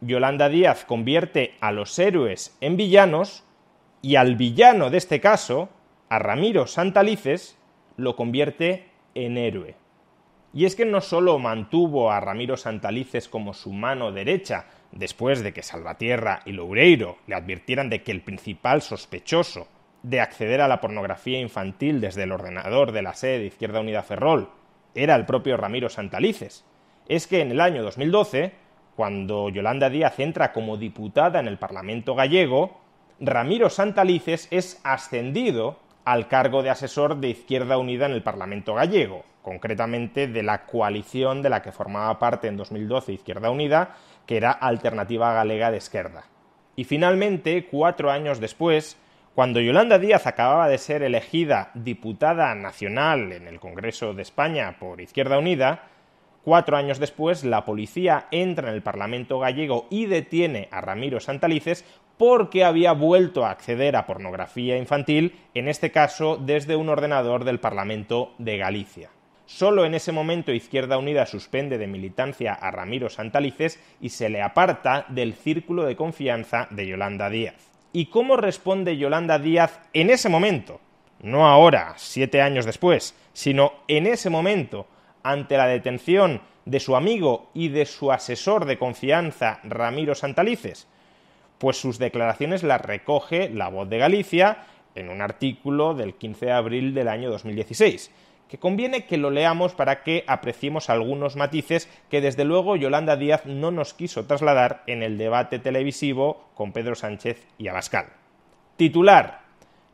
Yolanda 0.01 0.49
Díaz 0.49 0.85
convierte 0.85 1.55
a 1.61 1.73
los 1.73 1.99
héroes 1.99 2.57
en 2.61 2.77
villanos 2.77 3.43
y 4.03 4.17
al 4.17 4.37
villano 4.37 4.91
de 4.91 4.99
este 4.99 5.21
caso, 5.21 5.69
a 6.09 6.19
Ramiro 6.19 6.67
Santalices, 6.67 7.59
lo 7.97 8.17
convierte 8.17 8.89
en 9.15 9.37
héroe. 9.37 9.75
Y 10.55 10.65
es 10.65 10.77
que 10.77 10.87
no 10.87 11.01
solo 11.01 11.39
mantuvo 11.39 12.11
a 12.11 12.21
Ramiro 12.21 12.57
Santalices 12.57 13.29
como 13.29 13.53
su 13.53 13.73
mano 13.73 14.13
derecha, 14.13 14.67
después 14.93 15.43
de 15.43 15.53
que 15.53 15.63
Salvatierra 15.63 16.41
y 16.47 16.53
Loureiro 16.53 17.19
le 17.27 17.35
advirtieran 17.35 17.91
de 17.91 18.03
que 18.03 18.13
el 18.13 18.23
principal 18.23 18.81
sospechoso 18.81 19.69
de 20.03 20.21
acceder 20.21 20.61
a 20.61 20.69
la 20.69 20.81
pornografía 20.81 21.41
infantil 21.41 22.01
desde 22.01 22.23
el 22.23 22.33
ordenador 22.33 22.93
de 22.93 23.03
la 23.03 23.15
sede 23.15 23.41
de 23.41 23.47
Izquierda 23.47 23.81
Unida 23.81 24.03
Ferrol 24.03 24.49
era 24.95 25.17
el 25.17 25.27
propio 25.27 25.57
Ramiro 25.57 25.89
Santalices. 25.89 26.65
Es 27.09 27.27
que 27.27 27.41
en 27.41 27.51
el 27.51 27.61
año 27.61 27.83
2012, 27.83 28.53
cuando 28.97 29.49
Yolanda 29.49 29.91
Díaz 29.91 30.19
entra 30.19 30.53
como 30.53 30.77
diputada 30.77 31.41
en 31.41 31.49
el 31.49 31.59
Parlamento 31.59 32.15
gallego, 32.15 32.81
Ramiro 33.21 33.69
Santalices 33.69 34.47
es 34.53 34.81
ascendido 34.85 35.81
al 36.05 36.29
cargo 36.29 36.63
de 36.63 36.71
asesor 36.71 37.17
de 37.17 37.31
Izquierda 37.31 37.77
Unida 37.77 38.07
en 38.07 38.13
el 38.13 38.23
Parlamento 38.23 38.75
gallego, 38.75 39.25
concretamente 39.43 40.29
de 40.29 40.45
la 40.45 40.67
coalición 40.67 41.43
de 41.43 41.51
la 41.51 41.61
que 41.61 41.73
formaba 41.73 42.17
parte 42.21 42.47
en 42.47 42.57
2012 42.57 43.15
Izquierda 43.15 43.51
Unida, 43.51 43.97
que 44.25 44.37
era 44.37 44.53
Alternativa 44.53 45.33
Galega 45.33 45.73
de 45.73 45.79
Esquerda. 45.79 46.27
Y 46.77 46.85
finalmente, 46.85 47.67
cuatro 47.67 48.13
años 48.13 48.39
después, 48.39 48.97
cuando 49.35 49.61
Yolanda 49.61 49.99
Díaz 49.99 50.29
acababa 50.29 50.69
de 50.69 50.79
ser 50.79 51.03
elegida 51.03 51.73
diputada 51.75 52.55
nacional 52.55 53.33
en 53.33 53.49
el 53.49 53.59
Congreso 53.59 54.15
de 54.15 54.23
España 54.23 54.77
por 54.79 55.01
Izquierda 55.01 55.39
Unida, 55.39 55.89
cuatro 56.45 56.77
años 56.77 57.01
después 57.01 57.43
la 57.43 57.65
policía 57.65 58.29
entra 58.31 58.69
en 58.69 58.75
el 58.75 58.83
Parlamento 58.83 59.41
gallego 59.41 59.89
y 59.91 60.07
detiene 60.07 60.69
a 60.71 60.81
Ramiro 60.81 61.19
Santalices 61.19 61.85
porque 62.19 62.65
había 62.65 62.93
vuelto 62.93 63.47
a 63.47 63.51
acceder 63.51 63.97
a 63.97 64.05
pornografía 64.05 64.77
infantil, 64.77 65.39
en 65.55 65.69
este 65.69 65.91
caso 65.93 66.37
desde 66.37 66.77
un 66.77 66.89
ordenador 66.89 67.45
del 67.45 67.61
Parlamento 67.61 68.35
de 68.39 68.59
Galicia. 68.59 69.11
Solo 69.47 69.87
en 69.87 69.95
ese 69.95 70.13
momento 70.13 70.53
Izquierda 70.53 70.99
Unida 70.99 71.25
suspende 71.25 71.79
de 71.79 71.87
militancia 71.87 72.53
a 72.53 72.71
Ramiro 72.71 73.09
Santalices 73.09 73.81
y 73.99 74.11
se 74.11 74.29
le 74.29 74.43
aparta 74.43 75.07
del 75.09 75.33
círculo 75.33 75.85
de 75.85 75.97
confianza 75.97 76.67
de 76.71 76.87
Yolanda 76.87 77.31
Díaz. 77.31 77.71
¿Y 77.93 78.07
cómo 78.07 78.37
responde 78.37 78.99
Yolanda 78.99 79.39
Díaz 79.39 79.81
en 79.95 80.11
ese 80.11 80.29
momento? 80.29 80.81
No 81.23 81.49
ahora, 81.49 81.95
siete 81.97 82.43
años 82.43 82.67
después, 82.67 83.15
sino 83.33 83.73
en 83.89 84.07
ese 84.07 84.29
momento, 84.29 84.87
ante 85.23 85.57
la 85.57 85.67
detención 85.67 86.43
de 86.67 86.81
su 86.81 86.95
amigo 86.95 87.51
y 87.55 87.69
de 87.69 87.87
su 87.87 88.13
asesor 88.13 88.67
de 88.67 88.79
confianza 88.79 89.61
Ramiro 89.65 90.15
Santalices 90.15 90.89
pues 91.59 91.81
sus 91.81 91.99
declaraciones 91.99 92.63
las 92.63 92.81
recoge 92.81 93.51
La 93.51 93.69
Voz 93.69 93.89
de 93.89 93.99
Galicia 93.99 94.65
en 94.95 95.11
un 95.11 95.21
artículo 95.21 95.95
del 95.95 96.15
15 96.15 96.47
de 96.47 96.53
abril 96.53 96.95
del 96.95 97.09
año 97.09 97.31
2016, 97.31 98.11
que 98.49 98.59
conviene 98.59 99.05
que 99.05 99.19
lo 99.19 99.31
leamos 99.31 99.75
para 99.75 100.03
que 100.03 100.25
apreciemos 100.27 100.89
algunos 100.91 101.37
matices 101.37 101.89
que 102.11 102.21
desde 102.21 102.45
luego 102.45 102.77
Yolanda 102.77 103.17
Díaz 103.17 103.45
no 103.47 103.71
nos 103.71 103.95
quiso 103.95 104.25
trasladar 104.27 104.83
en 104.87 105.03
el 105.03 105.19
debate 105.19 105.59
televisivo 105.59 106.49
con 106.55 106.73
Pedro 106.73 106.95
Sánchez 106.95 107.47
y 107.59 107.69
Abascal. 107.69 108.07
Titular. 108.77 109.43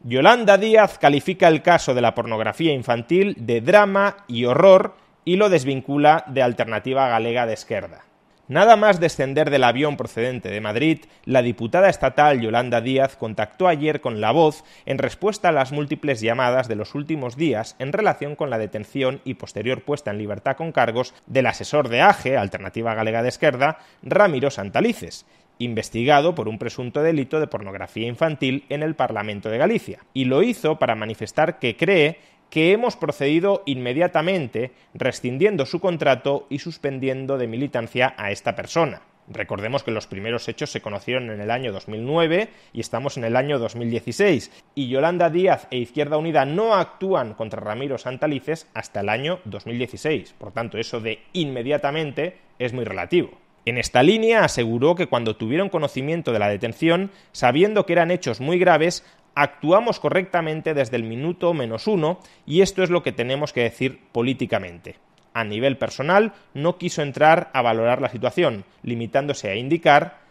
Yolanda 0.03 0.59
Díaz 0.59 0.99
califica 0.99 1.49
el 1.49 1.63
caso 1.63 1.95
de 1.95 2.03
la 2.03 2.15
pornografía 2.15 2.73
infantil 2.73 3.35
de 3.39 3.61
drama 3.61 4.19
y 4.29 4.45
horror 4.45 4.95
y 5.25 5.37
lo 5.37 5.49
desvincula 5.49 6.25
de 6.29 6.43
Alternativa 6.43 7.09
Galega 7.09 7.47
de 7.47 7.55
Esquerda. 7.55 8.05
Nada 8.47 8.77
más 8.77 9.01
descender 9.01 9.49
del 9.49 9.65
avión 9.65 9.97
procedente 9.97 10.51
de 10.51 10.61
Madrid, 10.61 11.07
la 11.25 11.41
diputada 11.41 11.89
estatal 11.89 12.43
Yolanda 12.43 12.83
Díaz 12.83 13.17
contactó 13.17 13.69
ayer 13.69 14.03
con 14.03 14.21
La 14.21 14.33
Voz 14.33 14.65
en 14.85 14.99
respuesta 14.99 15.49
a 15.49 15.53
las 15.53 15.73
múltiples 15.73 16.21
llamadas 16.21 16.69
de 16.69 16.77
los 16.77 16.95
últimos 16.95 17.37
días 17.37 17.75
en 17.79 17.95
relación 17.95 18.37
con 18.37 18.51
la 18.51 18.59
detención 18.59 19.23
y 19.25 19.35
posterior 19.35 19.83
puesta 19.83 20.11
en 20.11 20.19
libertad 20.19 20.57
con 20.57 20.73
cargos 20.73 21.15
del 21.27 21.47
asesor 21.47 21.89
de 21.89 22.03
AGE, 22.03 22.37
Alternativa 22.37 22.95
Galega 22.95 23.23
de 23.23 23.31
Esquerda, 23.31 23.79
Ramiro 24.03 24.51
Santalices, 24.51 25.25
investigado 25.59 26.35
por 26.35 26.47
un 26.47 26.59
presunto 26.59 27.03
delito 27.03 27.41
de 27.41 27.47
pornografía 27.47 28.09
infantil 28.09 28.67
en 28.69 28.83
el 28.83 28.95
Parlamento 28.95 29.49
de 29.49 29.57
Galicia, 29.57 30.01
y 30.13 30.27
lo 30.27 30.43
hizo 30.43 30.79
para 30.79 30.95
manifestar 30.95 31.59
que 31.59 31.77
cree 31.77 32.19
que 32.55 32.71
hemos 32.71 32.95
procedido 32.95 33.65
inmediatamente 33.67 34.71
rescindiendo 34.95 35.67
su 35.67 35.81
contrato 35.81 36.47
y 36.49 36.61
suspendiendo 36.61 37.37
de 37.37 37.49
militancia 37.49 38.15
a 38.17 38.31
esta 38.31 38.55
persona. 38.55 39.03
Recordemos 39.27 39.83
que 39.83 39.91
los 39.91 40.07
primeros 40.07 40.47
hechos 40.47 40.71
se 40.71 40.81
conocieron 40.81 41.31
en 41.31 41.41
el 41.41 41.51
año 41.51 41.73
2009 41.73 42.51
y 42.73 42.79
estamos 42.79 43.17
en 43.17 43.25
el 43.25 43.35
año 43.35 43.59
2016, 43.59 44.53
y 44.77 44.87
Yolanda 44.87 45.31
Díaz 45.31 45.67
e 45.73 45.79
Izquierda 45.79 46.17
Unida 46.17 46.45
no 46.45 46.75
actúan 46.77 47.35
contra 47.35 47.61
Ramiro 47.61 47.99
Santalices 47.99 48.69
hasta 48.73 49.01
el 49.01 49.09
año 49.09 49.41
2016. 49.47 50.35
Por 50.39 50.53
tanto, 50.53 50.79
eso 50.79 51.01
de 51.01 51.25
inmediatamente 51.33 52.37
es 52.61 52.73
muy 52.73 52.85
relativo. 52.85 53.33
En 53.67 53.79
esta 53.79 54.03
línea 54.05 54.45
aseguró 54.45 54.95
que 54.95 55.07
cuando 55.07 55.37
tuvieron 55.37 55.71
conocimiento 55.71 56.33
de 56.33 56.39
la 56.39 56.51
detención, 56.51 57.11
sabiendo 57.33 57.85
que 57.85 57.95
eran 57.95 58.11
hechos 58.11 58.41
muy 58.41 58.59
graves, 58.59 59.05
actuamos 59.35 60.01
correctamente 60.01 60.75
desde 60.75 60.97
el 60.97 61.03
minuto 61.03 61.55
menos 61.55 61.87
uno 61.87 62.19
y 62.47 62.63
esto 62.63 62.83
es 62.83 62.91
lo 62.91 63.03
que 63.03 63.13
tenemos 63.13 63.53
que 63.53 63.63
decir 63.63 64.01
políticamente. 64.13 64.97
A 65.33 65.45
nivel 65.45 65.77
personal, 65.77 66.33
no 66.55 66.79
quiso 66.79 67.03
entrar 67.03 67.51
a 67.53 67.63
valorar 67.63 68.01
la 68.01 68.09
situación, 68.09 68.65
limitándose 68.83 69.51
a 69.51 69.57
indicar 69.57 70.25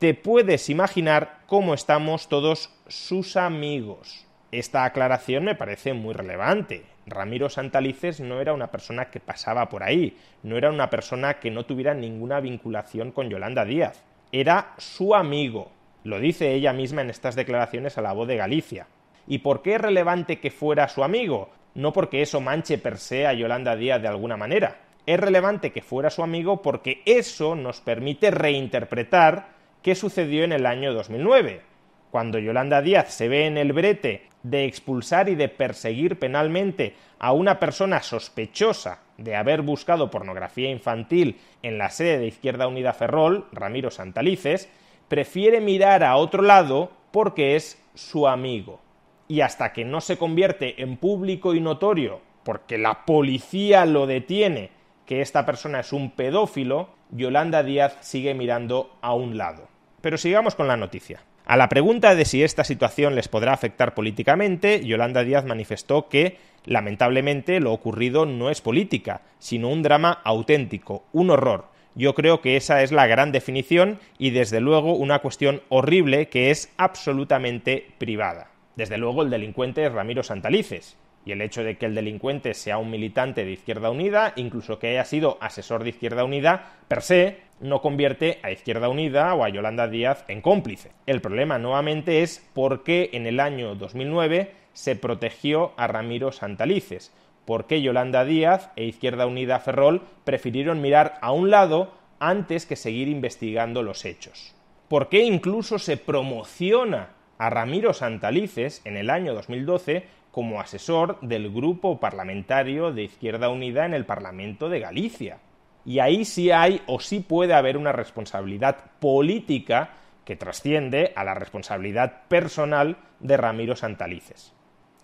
te 0.00 0.14
puedes 0.14 0.70
imaginar 0.70 1.40
cómo 1.46 1.74
estamos 1.74 2.30
todos 2.30 2.72
sus 2.88 3.36
amigos. 3.36 4.24
Esta 4.50 4.86
aclaración 4.86 5.44
me 5.44 5.54
parece 5.54 5.92
muy 5.92 6.14
relevante. 6.14 6.86
Ramiro 7.04 7.50
Santalices 7.50 8.18
no 8.18 8.40
era 8.40 8.54
una 8.54 8.70
persona 8.70 9.10
que 9.10 9.20
pasaba 9.20 9.68
por 9.68 9.82
ahí, 9.82 10.16
no 10.42 10.56
era 10.56 10.70
una 10.70 10.88
persona 10.88 11.34
que 11.34 11.50
no 11.50 11.66
tuviera 11.66 11.92
ninguna 11.92 12.40
vinculación 12.40 13.12
con 13.12 13.28
Yolanda 13.28 13.66
Díaz, 13.66 14.02
era 14.32 14.72
su 14.78 15.14
amigo, 15.14 15.70
lo 16.04 16.18
dice 16.20 16.54
ella 16.54 16.72
misma 16.72 17.02
en 17.02 17.10
estas 17.10 17.34
declaraciones 17.36 17.98
a 17.98 18.02
la 18.02 18.12
voz 18.12 18.28
de 18.28 18.36
Galicia. 18.36 18.86
¿Y 19.26 19.38
por 19.38 19.62
qué 19.62 19.74
es 19.74 19.80
relevante 19.80 20.40
que 20.40 20.50
fuera 20.50 20.88
su 20.88 21.04
amigo? 21.04 21.50
No 21.74 21.92
porque 21.92 22.22
eso 22.22 22.40
manche 22.40 22.78
per 22.78 22.98
se 22.98 23.26
a 23.26 23.32
Yolanda 23.32 23.76
Díaz 23.76 24.02
de 24.02 24.08
alguna 24.08 24.36
manera. 24.36 24.78
es 25.06 25.18
relevante 25.18 25.72
que 25.72 25.82
fuera 25.82 26.10
su 26.10 26.22
amigo 26.22 26.62
porque 26.62 27.02
eso 27.04 27.56
nos 27.56 27.80
permite 27.80 28.30
reinterpretar 28.30 29.48
qué 29.82 29.94
sucedió 29.94 30.44
en 30.44 30.52
el 30.52 30.66
año 30.66 30.92
2009, 30.92 31.62
cuando 32.10 32.38
Yolanda 32.38 32.82
Díaz 32.82 33.12
se 33.12 33.28
ve 33.28 33.46
en 33.46 33.56
el 33.56 33.72
brete 33.72 34.28
de 34.42 34.66
expulsar 34.66 35.28
y 35.28 35.34
de 35.34 35.48
perseguir 35.48 36.18
penalmente 36.18 36.94
a 37.18 37.32
una 37.32 37.58
persona 37.58 38.02
sospechosa 38.02 39.00
de 39.16 39.36
haber 39.36 39.62
buscado 39.62 40.10
pornografía 40.10 40.70
infantil 40.70 41.38
en 41.62 41.78
la 41.78 41.90
sede 41.90 42.18
de 42.18 42.26
Izquierda 42.26 42.66
Unida 42.66 42.92
Ferrol, 42.92 43.46
Ramiro 43.52 43.90
Santalices, 43.90 44.70
prefiere 45.10 45.60
mirar 45.60 46.04
a 46.04 46.14
otro 46.14 46.40
lado 46.40 46.92
porque 47.10 47.56
es 47.56 47.82
su 47.94 48.28
amigo. 48.28 48.80
Y 49.26 49.40
hasta 49.40 49.72
que 49.72 49.84
no 49.84 50.00
se 50.00 50.16
convierte 50.16 50.80
en 50.82 50.96
público 50.96 51.52
y 51.52 51.60
notorio, 51.60 52.20
porque 52.44 52.78
la 52.78 53.04
policía 53.04 53.84
lo 53.86 54.06
detiene, 54.06 54.70
que 55.06 55.20
esta 55.20 55.44
persona 55.44 55.80
es 55.80 55.92
un 55.92 56.12
pedófilo, 56.12 56.90
Yolanda 57.10 57.64
Díaz 57.64 57.96
sigue 58.00 58.34
mirando 58.34 58.96
a 59.02 59.12
un 59.12 59.36
lado. 59.36 59.66
Pero 60.00 60.16
sigamos 60.16 60.54
con 60.54 60.68
la 60.68 60.76
noticia. 60.76 61.24
A 61.44 61.56
la 61.56 61.68
pregunta 61.68 62.14
de 62.14 62.24
si 62.24 62.44
esta 62.44 62.62
situación 62.62 63.16
les 63.16 63.26
podrá 63.26 63.52
afectar 63.52 63.94
políticamente, 63.94 64.84
Yolanda 64.84 65.24
Díaz 65.24 65.44
manifestó 65.44 66.08
que, 66.08 66.38
lamentablemente, 66.64 67.58
lo 67.58 67.72
ocurrido 67.72 68.26
no 68.26 68.48
es 68.48 68.60
política, 68.60 69.22
sino 69.40 69.70
un 69.70 69.82
drama 69.82 70.20
auténtico, 70.22 71.02
un 71.12 71.30
horror. 71.30 71.64
Yo 71.94 72.14
creo 72.14 72.40
que 72.40 72.56
esa 72.56 72.82
es 72.82 72.92
la 72.92 73.06
gran 73.06 73.32
definición 73.32 73.98
y, 74.18 74.30
desde 74.30 74.60
luego, 74.60 74.94
una 74.94 75.18
cuestión 75.18 75.62
horrible 75.68 76.28
que 76.28 76.50
es 76.50 76.72
absolutamente 76.76 77.88
privada. 77.98 78.50
Desde 78.76 78.98
luego, 78.98 79.22
el 79.22 79.30
delincuente 79.30 79.84
es 79.84 79.92
Ramiro 79.92 80.22
Santalices, 80.22 80.96
y 81.24 81.32
el 81.32 81.42
hecho 81.42 81.62
de 81.64 81.76
que 81.76 81.86
el 81.86 81.94
delincuente 81.94 82.54
sea 82.54 82.78
un 82.78 82.90
militante 82.90 83.44
de 83.44 83.52
Izquierda 83.52 83.90
Unida, 83.90 84.32
incluso 84.36 84.78
que 84.78 84.88
haya 84.88 85.04
sido 85.04 85.36
asesor 85.40 85.82
de 85.82 85.90
Izquierda 85.90 86.24
Unida, 86.24 86.76
per 86.88 87.02
se, 87.02 87.38
no 87.60 87.82
convierte 87.82 88.38
a 88.42 88.50
Izquierda 88.50 88.88
Unida 88.88 89.34
o 89.34 89.44
a 89.44 89.48
Yolanda 89.50 89.86
Díaz 89.86 90.24
en 90.28 90.40
cómplice. 90.40 90.92
El 91.06 91.20
problema 91.20 91.58
nuevamente 91.58 92.22
es 92.22 92.48
por 92.54 92.84
qué 92.84 93.10
en 93.12 93.26
el 93.26 93.38
año 93.38 93.74
2009 93.74 94.52
se 94.72 94.96
protegió 94.96 95.72
a 95.76 95.86
Ramiro 95.86 96.32
Santalices, 96.32 97.12
por 97.50 97.66
qué 97.66 97.82
Yolanda 97.82 98.24
Díaz 98.24 98.70
e 98.76 98.84
Izquierda 98.84 99.26
Unida 99.26 99.58
Ferrol 99.58 100.02
prefirieron 100.22 100.80
mirar 100.80 101.18
a 101.20 101.32
un 101.32 101.50
lado 101.50 101.92
antes 102.20 102.64
que 102.64 102.76
seguir 102.76 103.08
investigando 103.08 103.82
los 103.82 104.04
hechos. 104.04 104.54
¿Por 104.86 105.08
qué 105.08 105.24
incluso 105.24 105.80
se 105.80 105.96
promociona 105.96 107.08
a 107.38 107.50
Ramiro 107.50 107.92
Santalices 107.92 108.82
en 108.84 108.96
el 108.96 109.10
año 109.10 109.34
2012 109.34 110.06
como 110.30 110.60
asesor 110.60 111.18
del 111.22 111.50
grupo 111.52 111.98
parlamentario 111.98 112.92
de 112.92 113.02
Izquierda 113.02 113.48
Unida 113.48 113.84
en 113.84 113.94
el 113.94 114.06
Parlamento 114.06 114.68
de 114.68 114.78
Galicia. 114.78 115.38
Y 115.84 115.98
ahí 115.98 116.24
sí 116.24 116.52
hay 116.52 116.82
o 116.86 117.00
sí 117.00 117.18
puede 117.18 117.54
haber 117.54 117.76
una 117.76 117.90
responsabilidad 117.90 118.76
política 119.00 119.94
que 120.24 120.36
trasciende 120.36 121.12
a 121.16 121.24
la 121.24 121.34
responsabilidad 121.34 122.28
personal 122.28 122.98
de 123.18 123.36
Ramiro 123.36 123.74
Santalices. 123.74 124.54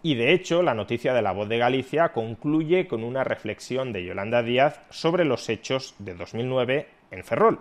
Y 0.06 0.14
de 0.14 0.32
hecho, 0.32 0.62
la 0.62 0.72
noticia 0.72 1.12
de 1.14 1.20
la 1.20 1.32
voz 1.32 1.48
de 1.48 1.58
Galicia 1.58 2.10
concluye 2.10 2.86
con 2.86 3.02
una 3.02 3.24
reflexión 3.24 3.92
de 3.92 4.04
Yolanda 4.04 4.44
Díaz 4.44 4.80
sobre 4.88 5.24
los 5.24 5.48
hechos 5.48 5.96
de 5.98 6.14
2009 6.14 6.86
en 7.10 7.24
Ferrol. 7.24 7.58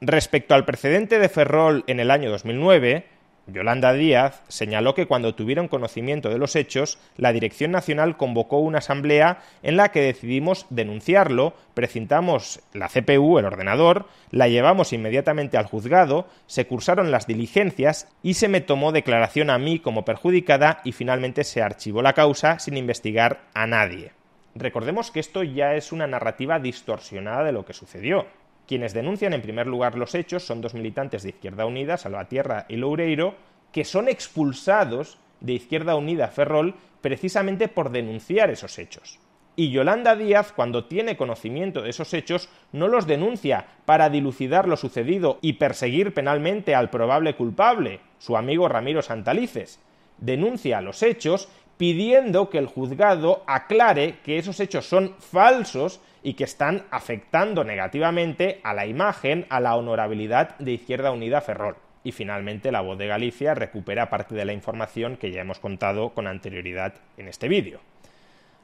Respecto 0.00 0.54
al 0.54 0.64
precedente 0.64 1.18
de 1.18 1.28
Ferrol 1.28 1.84
en 1.86 2.00
el 2.00 2.10
año 2.10 2.30
2009, 2.30 3.04
Yolanda 3.48 3.92
Díaz 3.92 4.42
señaló 4.48 4.94
que 4.94 5.06
cuando 5.06 5.34
tuvieron 5.34 5.66
conocimiento 5.66 6.28
de 6.28 6.38
los 6.38 6.54
hechos, 6.54 6.98
la 7.16 7.32
Dirección 7.32 7.72
Nacional 7.72 8.16
convocó 8.16 8.58
una 8.58 8.78
asamblea 8.78 9.42
en 9.62 9.76
la 9.76 9.90
que 9.90 10.00
decidimos 10.00 10.66
denunciarlo, 10.70 11.54
precintamos 11.74 12.60
la 12.72 12.88
CPU, 12.88 13.38
el 13.38 13.44
ordenador, 13.44 14.06
la 14.30 14.48
llevamos 14.48 14.92
inmediatamente 14.92 15.58
al 15.58 15.66
juzgado, 15.66 16.28
se 16.46 16.66
cursaron 16.66 17.10
las 17.10 17.26
diligencias 17.26 18.08
y 18.22 18.34
se 18.34 18.48
me 18.48 18.60
tomó 18.60 18.92
declaración 18.92 19.50
a 19.50 19.58
mí 19.58 19.80
como 19.80 20.04
perjudicada 20.04 20.80
y 20.84 20.92
finalmente 20.92 21.42
se 21.42 21.62
archivó 21.62 22.00
la 22.02 22.12
causa 22.12 22.60
sin 22.60 22.76
investigar 22.76 23.40
a 23.54 23.66
nadie. 23.66 24.12
Recordemos 24.54 25.10
que 25.10 25.20
esto 25.20 25.42
ya 25.42 25.74
es 25.74 25.92
una 25.92 26.06
narrativa 26.06 26.58
distorsionada 26.60 27.42
de 27.42 27.52
lo 27.52 27.64
que 27.64 27.72
sucedió. 27.72 28.26
Quienes 28.72 28.94
denuncian 28.94 29.34
en 29.34 29.42
primer 29.42 29.66
lugar 29.66 29.98
los 29.98 30.14
hechos 30.14 30.44
son 30.46 30.62
dos 30.62 30.72
militantes 30.72 31.22
de 31.22 31.28
Izquierda 31.28 31.66
Unida, 31.66 31.98
Salvatierra 31.98 32.64
y 32.70 32.76
Loureiro, 32.76 33.34
que 33.70 33.84
son 33.84 34.08
expulsados 34.08 35.18
de 35.40 35.52
Izquierda 35.52 35.94
Unida 35.94 36.28
Ferrol 36.28 36.74
precisamente 37.02 37.68
por 37.68 37.90
denunciar 37.90 38.48
esos 38.48 38.78
hechos. 38.78 39.18
Y 39.56 39.72
Yolanda 39.72 40.16
Díaz, 40.16 40.52
cuando 40.52 40.86
tiene 40.86 41.18
conocimiento 41.18 41.82
de 41.82 41.90
esos 41.90 42.14
hechos, 42.14 42.48
no 42.72 42.88
los 42.88 43.06
denuncia 43.06 43.66
para 43.84 44.08
dilucidar 44.08 44.66
lo 44.66 44.78
sucedido 44.78 45.38
y 45.42 45.52
perseguir 45.52 46.14
penalmente 46.14 46.74
al 46.74 46.88
probable 46.88 47.36
culpable, 47.36 48.00
su 48.16 48.38
amigo 48.38 48.68
Ramiro 48.68 49.02
Santalices. 49.02 49.80
Denuncia 50.16 50.80
los 50.80 51.02
hechos 51.02 51.50
pidiendo 51.76 52.48
que 52.48 52.56
el 52.56 52.68
juzgado 52.68 53.42
aclare 53.46 54.20
que 54.24 54.38
esos 54.38 54.60
hechos 54.60 54.86
son 54.86 55.14
falsos 55.18 56.00
y 56.22 56.34
que 56.34 56.44
están 56.44 56.84
afectando 56.90 57.64
negativamente 57.64 58.60
a 58.62 58.74
la 58.74 58.86
imagen, 58.86 59.46
a 59.48 59.60
la 59.60 59.76
honorabilidad 59.76 60.56
de 60.58 60.72
Izquierda 60.72 61.10
Unida 61.10 61.40
Ferrol. 61.40 61.76
Y 62.04 62.12
finalmente 62.12 62.72
la 62.72 62.80
voz 62.80 62.98
de 62.98 63.06
Galicia 63.06 63.54
recupera 63.54 64.10
parte 64.10 64.34
de 64.34 64.44
la 64.44 64.52
información 64.52 65.16
que 65.16 65.30
ya 65.30 65.40
hemos 65.40 65.58
contado 65.58 66.10
con 66.10 66.26
anterioridad 66.26 66.94
en 67.16 67.28
este 67.28 67.48
vídeo. 67.48 67.80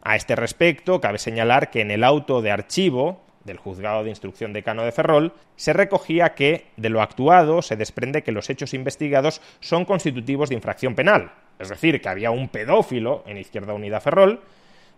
A 0.03 0.16
este 0.16 0.37
respecto, 0.37 1.01
cabe 1.01 1.18
señalar 1.18 1.71
que 1.71 1.81
en 1.81 1.90
el 1.90 2.05
auto 2.05 2.42
de 2.42 2.51
archivo 2.51 3.21
del 3.44 3.57
juzgado 3.57 4.05
de 4.05 4.11
instrucción 4.11 4.53
decano 4.53 4.85
de 4.85 4.92
Ferrol 4.92 5.33
se 5.57 5.73
recogía 5.73 6.35
que 6.35 6.66
de 6.77 6.88
lo 6.88 7.03
actuado 7.03 7.62
se 7.62 7.77
desprende 7.77 8.23
que 8.23 8.33
los 8.33 8.51
hechos 8.51 8.75
investigados 8.75 9.40
son 9.61 9.85
constitutivos 9.85 10.49
de 10.49 10.55
infracción 10.55 10.94
penal, 10.94 11.33
es 11.59 11.68
decir, 11.68 12.01
que 12.01 12.09
había 12.09 12.31
un 12.31 12.49
pedófilo 12.49 13.25
en 13.27 13.38
Izquierda 13.38 13.73
Unida 13.75 14.01
Ferrol, 14.01 14.40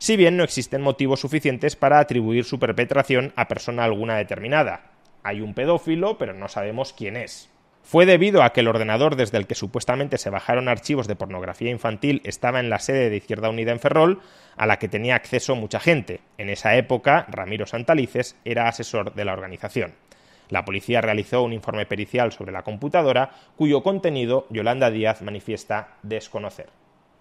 si 0.01 0.17
bien 0.17 0.39
no 0.39 0.45
existen 0.45 0.81
motivos 0.81 1.21
suficientes 1.21 1.77
para 1.77 1.99
atribuir 1.99 2.45
su 2.45 2.59
perpetración 2.59 3.35
a 3.37 3.49
persona 3.49 3.85
alguna 3.85 4.17
determinada. 4.17 4.93
Hay 5.23 5.43
un 5.43 5.53
pedófilo, 5.53 6.17
pero 6.17 6.33
no 6.33 6.49
sabemos 6.49 6.95
quién 6.95 7.19
es. 7.19 7.51
Fue 7.83 8.07
debido 8.07 8.43
a 8.43 8.55
que 8.55 8.61
el 8.61 8.69
ordenador 8.69 9.15
desde 9.15 9.37
el 9.37 9.47
que 9.47 9.55
supuestamente 9.55 10.17
se 10.17 10.31
bajaron 10.31 10.69
archivos 10.69 11.07
de 11.07 11.17
pornografía 11.17 11.71
infantil 11.71 12.23
estaba 12.25 12.61
en 12.61 12.71
la 12.71 12.79
sede 12.79 13.11
de 13.11 13.19
Izquierda 13.19 13.51
Unida 13.51 13.73
en 13.73 13.79
Ferrol, 13.79 14.21
a 14.57 14.65
la 14.65 14.79
que 14.79 14.89
tenía 14.89 15.17
acceso 15.17 15.55
mucha 15.55 15.81
gente. 15.81 16.23
En 16.39 16.49
esa 16.49 16.77
época, 16.77 17.27
Ramiro 17.29 17.67
Santalices 17.67 18.37
era 18.47 18.69
asesor 18.69 19.13
de 19.13 19.27
la 19.27 19.35
organización. 19.35 19.93
La 20.49 20.65
policía 20.65 21.03
realizó 21.03 21.43
un 21.43 21.53
informe 21.53 21.85
pericial 21.85 22.33
sobre 22.33 22.53
la 22.53 22.63
computadora, 22.63 23.33
cuyo 23.55 23.83
contenido 23.83 24.47
Yolanda 24.49 24.91
Díaz 24.91 25.21
manifiesta 25.21 25.99
desconocer. 26.03 26.80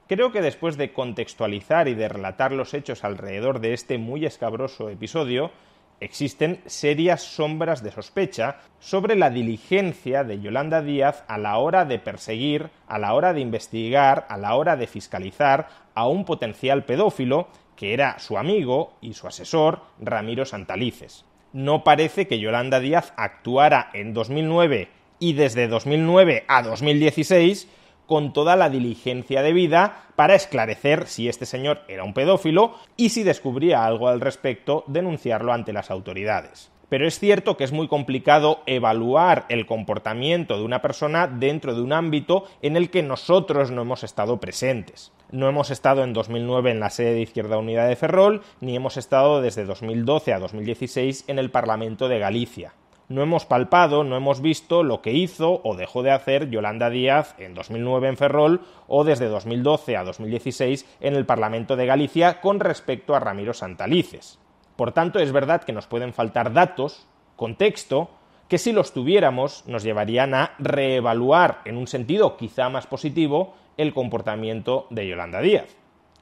Creo 0.10 0.32
que 0.32 0.41
después 0.41 0.76
de 0.76 0.91
contextualizar 0.91 1.88
y 1.88 1.93
de 1.93 2.10
relatar 2.10 2.52
los 2.52 2.74
hechos 2.74 3.04
alrededor 3.04 3.60
de 3.60 3.74
este 3.74 4.00
muy 4.00 4.26
escabroso 4.26 4.89
episodio, 4.89 5.52
existen 6.00 6.62
serias 6.65 7.22
sombras 7.22 7.84
de 7.84 7.91
sospecha 7.91 8.58
sobre 8.80 9.15
la 9.15 9.30
diligencia 9.30 10.24
de 10.24 10.41
Yolanda 10.41 10.82
Díaz 10.82 11.24
a 11.28 11.38
la 11.38 11.60
hora 11.60 11.86
de 11.86 12.00
perseguir, 12.00 12.72
a 12.88 12.98
la 12.98 13.13
hora 13.13 13.34
de 13.34 13.41
investigar, 13.41 14.26
a 14.30 14.38
la 14.38 14.56
hora 14.56 14.78
de 14.78 14.88
fiscalizar 14.88 15.67
a 15.93 16.08
un 16.08 16.26
potencial 16.26 16.86
pedófilo 16.86 17.48
que 17.76 17.93
era 17.93 18.17
su 18.17 18.39
amigo 18.39 18.93
y 19.02 19.13
su 19.13 19.28
asesor 19.28 19.82
Ramiro 20.00 20.43
Santalices. 20.43 21.24
No 21.54 21.84
parece 21.84 22.28
que 22.28 22.39
Yolanda 22.39 22.80
Díaz 22.80 23.13
actuara 23.15 23.91
en 23.93 24.15
2009 24.15 24.89
y 25.19 25.34
desde 25.34 25.67
2009 25.67 26.45
a 26.48 26.63
2016 26.63 27.67
con 28.10 28.34
toda 28.34 28.56
la 28.56 28.72
diligencia 28.72 29.43
debida 29.43 30.08
para 30.15 30.34
esclarecer 30.34 31.06
si 31.06 31.30
este 31.30 31.45
señor 31.45 31.82
era 31.88 32.04
un 32.04 32.15
pedófilo 32.15 32.74
y 32.98 33.10
si 33.10 33.22
descubría 33.22 33.86
algo 33.86 34.08
al 34.08 34.19
respecto, 34.19 34.84
denunciarlo 34.88 35.54
ante 35.54 35.74
las 35.74 35.91
autoridades. 35.91 36.72
Pero 36.89 37.06
es 37.06 37.19
cierto 37.19 37.56
que 37.56 37.63
es 37.63 37.72
muy 37.72 37.88
complicado 37.88 38.63
evaluar 38.65 39.45
el 39.50 39.67
comportamiento 39.67 40.58
de 40.58 40.63
una 40.63 40.82
persona 40.82 41.28
dentro 41.28 41.76
de 41.76 41.82
un 41.82 41.93
ámbito 41.93 42.45
en 42.63 42.78
el 42.78 42.89
que 42.89 43.04
nosotros 43.04 43.69
no 43.69 43.84
hemos 43.84 44.04
estado 44.04 44.39
presentes. 44.39 45.12
No 45.32 45.48
hemos 45.48 45.69
estado 45.69 46.04
en 46.04 46.13
2009 46.13 46.72
en 46.72 46.80
la 46.80 46.89
sede 46.89 47.13
de 47.13 47.22
Izquierda 47.22 47.60
Unida 47.60 47.86
de 47.86 47.95
Ferrol, 47.95 48.41
ni 48.60 48.76
hemos 48.76 48.98
estado 48.98 49.39
desde 49.39 49.65
2012 49.65 50.34
a 50.34 50.39
2016 50.39 51.26
en 51.28 51.38
el 51.38 51.52
Parlamento 51.52 52.08
de 52.08 52.17
Galicia 52.17 52.74
no 53.10 53.24
hemos 53.24 53.45
palpado, 53.45 54.04
no 54.04 54.15
hemos 54.15 54.39
visto 54.39 54.84
lo 54.84 55.02
que 55.02 55.12
hizo 55.12 55.62
o 55.63 55.76
dejó 55.76 56.04
de 56.04 56.12
hacer 56.12 56.50
Yolanda 56.52 56.91
Díaz 56.91 57.36
en 57.39 57.56
2009 57.56 58.08
en 58.08 58.17
Ferrol 58.17 58.62
o 58.88 59.04
desde 59.04 59.28
2012 59.28 59.98
a 59.98 60.04
2016 60.04 60.86
en 61.02 61.15
el 61.15 61.26
Parlamento 61.26 61.76
de 61.76 61.88
Galicia 61.88 62.39
con 62.39 62.60
respecto 62.60 63.15
a 63.15 63.19
Ramiro 63.19 63.54
Santalices. 63.54 64.39
Por 64.76 64.91
tanto, 64.91 65.19
es 65.19 65.32
verdad 65.32 65.63
que 65.63 65.74
nos 65.74 65.88
pueden 65.88 66.13
faltar 66.13 66.54
datos, 66.54 67.08
contexto, 67.36 68.12
que 68.48 68.60
si 68.60 68.72
los 68.72 68.93
tuviéramos 68.93 69.65
nos 69.67 69.84
llevarían 69.84 70.36
a 70.36 70.52
reevaluar 70.60 71.62
en 71.65 71.78
un 71.78 71.88
sentido 71.88 72.38
quizá 72.38 72.69
más 72.69 72.86
positivo 72.86 73.56
el 73.78 73.93
comportamiento 73.93 74.86
de 74.91 75.08
Yolanda 75.08 75.41
Díaz. 75.41 75.76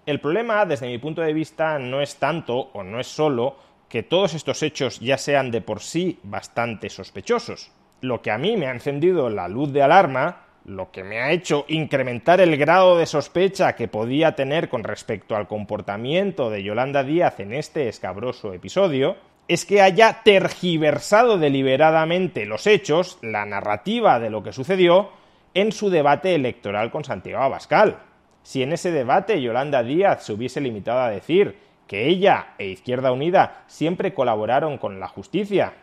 El 0.06 0.22
problema, 0.22 0.66
desde 0.66 0.88
mi 0.88 0.98
punto 1.00 1.22
de 1.22 1.34
vista, 1.34 1.80
no 1.80 2.02
es 2.02 2.16
tanto 2.16 2.70
o 2.72 2.82
no 2.84 3.02
es 3.02 3.08
solo 3.08 3.58
que 3.90 4.04
todos 4.04 4.34
estos 4.34 4.64
hechos 4.64 5.00
ya 5.00 5.18
sean 5.18 5.52
de 5.52 5.62
por 5.62 5.82
sí 5.82 6.20
bastante 6.24 6.90
sospechosos. 6.90 7.72
Lo 8.02 8.22
que 8.22 8.32
a 8.32 8.38
mí 8.38 8.58
me 8.58 8.68
ha 8.68 8.72
encendido 8.72 9.30
la 9.30 9.48
luz 9.48 9.72
de 9.72 9.82
alarma, 9.82 10.46
lo 10.66 10.92
que 10.92 11.04
me 11.04 11.22
ha 11.22 11.32
hecho 11.32 11.66
incrementar 11.70 12.42
el 12.42 12.58
grado 12.58 12.98
de 12.98 13.06
sospecha 13.06 13.76
que 13.76 13.88
podía 13.88 14.36
tener 14.36 14.70
con 14.70 14.84
respecto 14.84 15.36
al 15.36 15.48
comportamiento 15.48 16.50
de 16.50 16.64
Yolanda 16.64 17.04
Díaz 17.04 17.40
en 17.40 17.54
este 17.54 17.88
escabroso 17.88 18.54
episodio, 18.54 19.16
es 19.48 19.66
que 19.66 19.82
haya 19.82 20.22
tergiversado 20.24 21.38
deliberadamente 21.38 22.46
los 22.46 22.68
hechos, 22.68 23.18
la 23.22 23.46
narrativa 23.46 24.20
de 24.20 24.30
lo 24.30 24.44
que 24.44 24.52
sucedió, 24.52 25.10
en 25.54 25.72
su 25.72 25.90
debate 25.90 26.36
electoral 26.36 26.92
con 26.92 27.06
Santiago 27.06 27.42
Abascal. 27.44 28.00
Si 28.44 28.62
en 28.62 28.74
ese 28.74 28.92
debate 28.92 29.42
Yolanda 29.42 29.84
Díaz 29.84 30.26
se 30.26 30.34
hubiese 30.34 30.60
limitado 30.60 31.00
a 31.00 31.10
decir 31.10 31.58
que 31.88 32.08
ella 32.08 32.54
e 32.58 32.68
Izquierda 32.68 33.12
Unida 33.12 33.64
siempre 33.68 34.14
colaboraron 34.14 34.78
con 34.78 35.00
la 35.00 35.08
justicia 35.08 35.74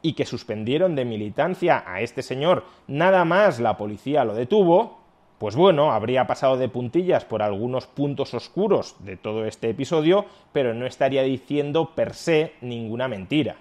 y 0.00 0.14
que 0.14 0.26
suspendieron 0.26 0.94
de 0.96 1.04
militancia 1.04 1.84
a 1.86 2.00
este 2.00 2.22
señor 2.22 2.64
nada 2.86 3.24
más 3.24 3.60
la 3.60 3.76
policía 3.76 4.24
lo 4.24 4.34
detuvo, 4.34 5.02
pues 5.38 5.56
bueno, 5.56 5.92
habría 5.92 6.28
pasado 6.28 6.56
de 6.56 6.68
puntillas 6.68 7.24
por 7.24 7.42
algunos 7.42 7.88
puntos 7.88 8.32
oscuros 8.32 8.94
de 9.00 9.16
todo 9.16 9.44
este 9.44 9.70
episodio, 9.70 10.26
pero 10.52 10.72
no 10.72 10.86
estaría 10.86 11.24
diciendo 11.24 11.96
per 11.96 12.14
se 12.14 12.52
ninguna 12.60 13.08
mentira. 13.08 13.56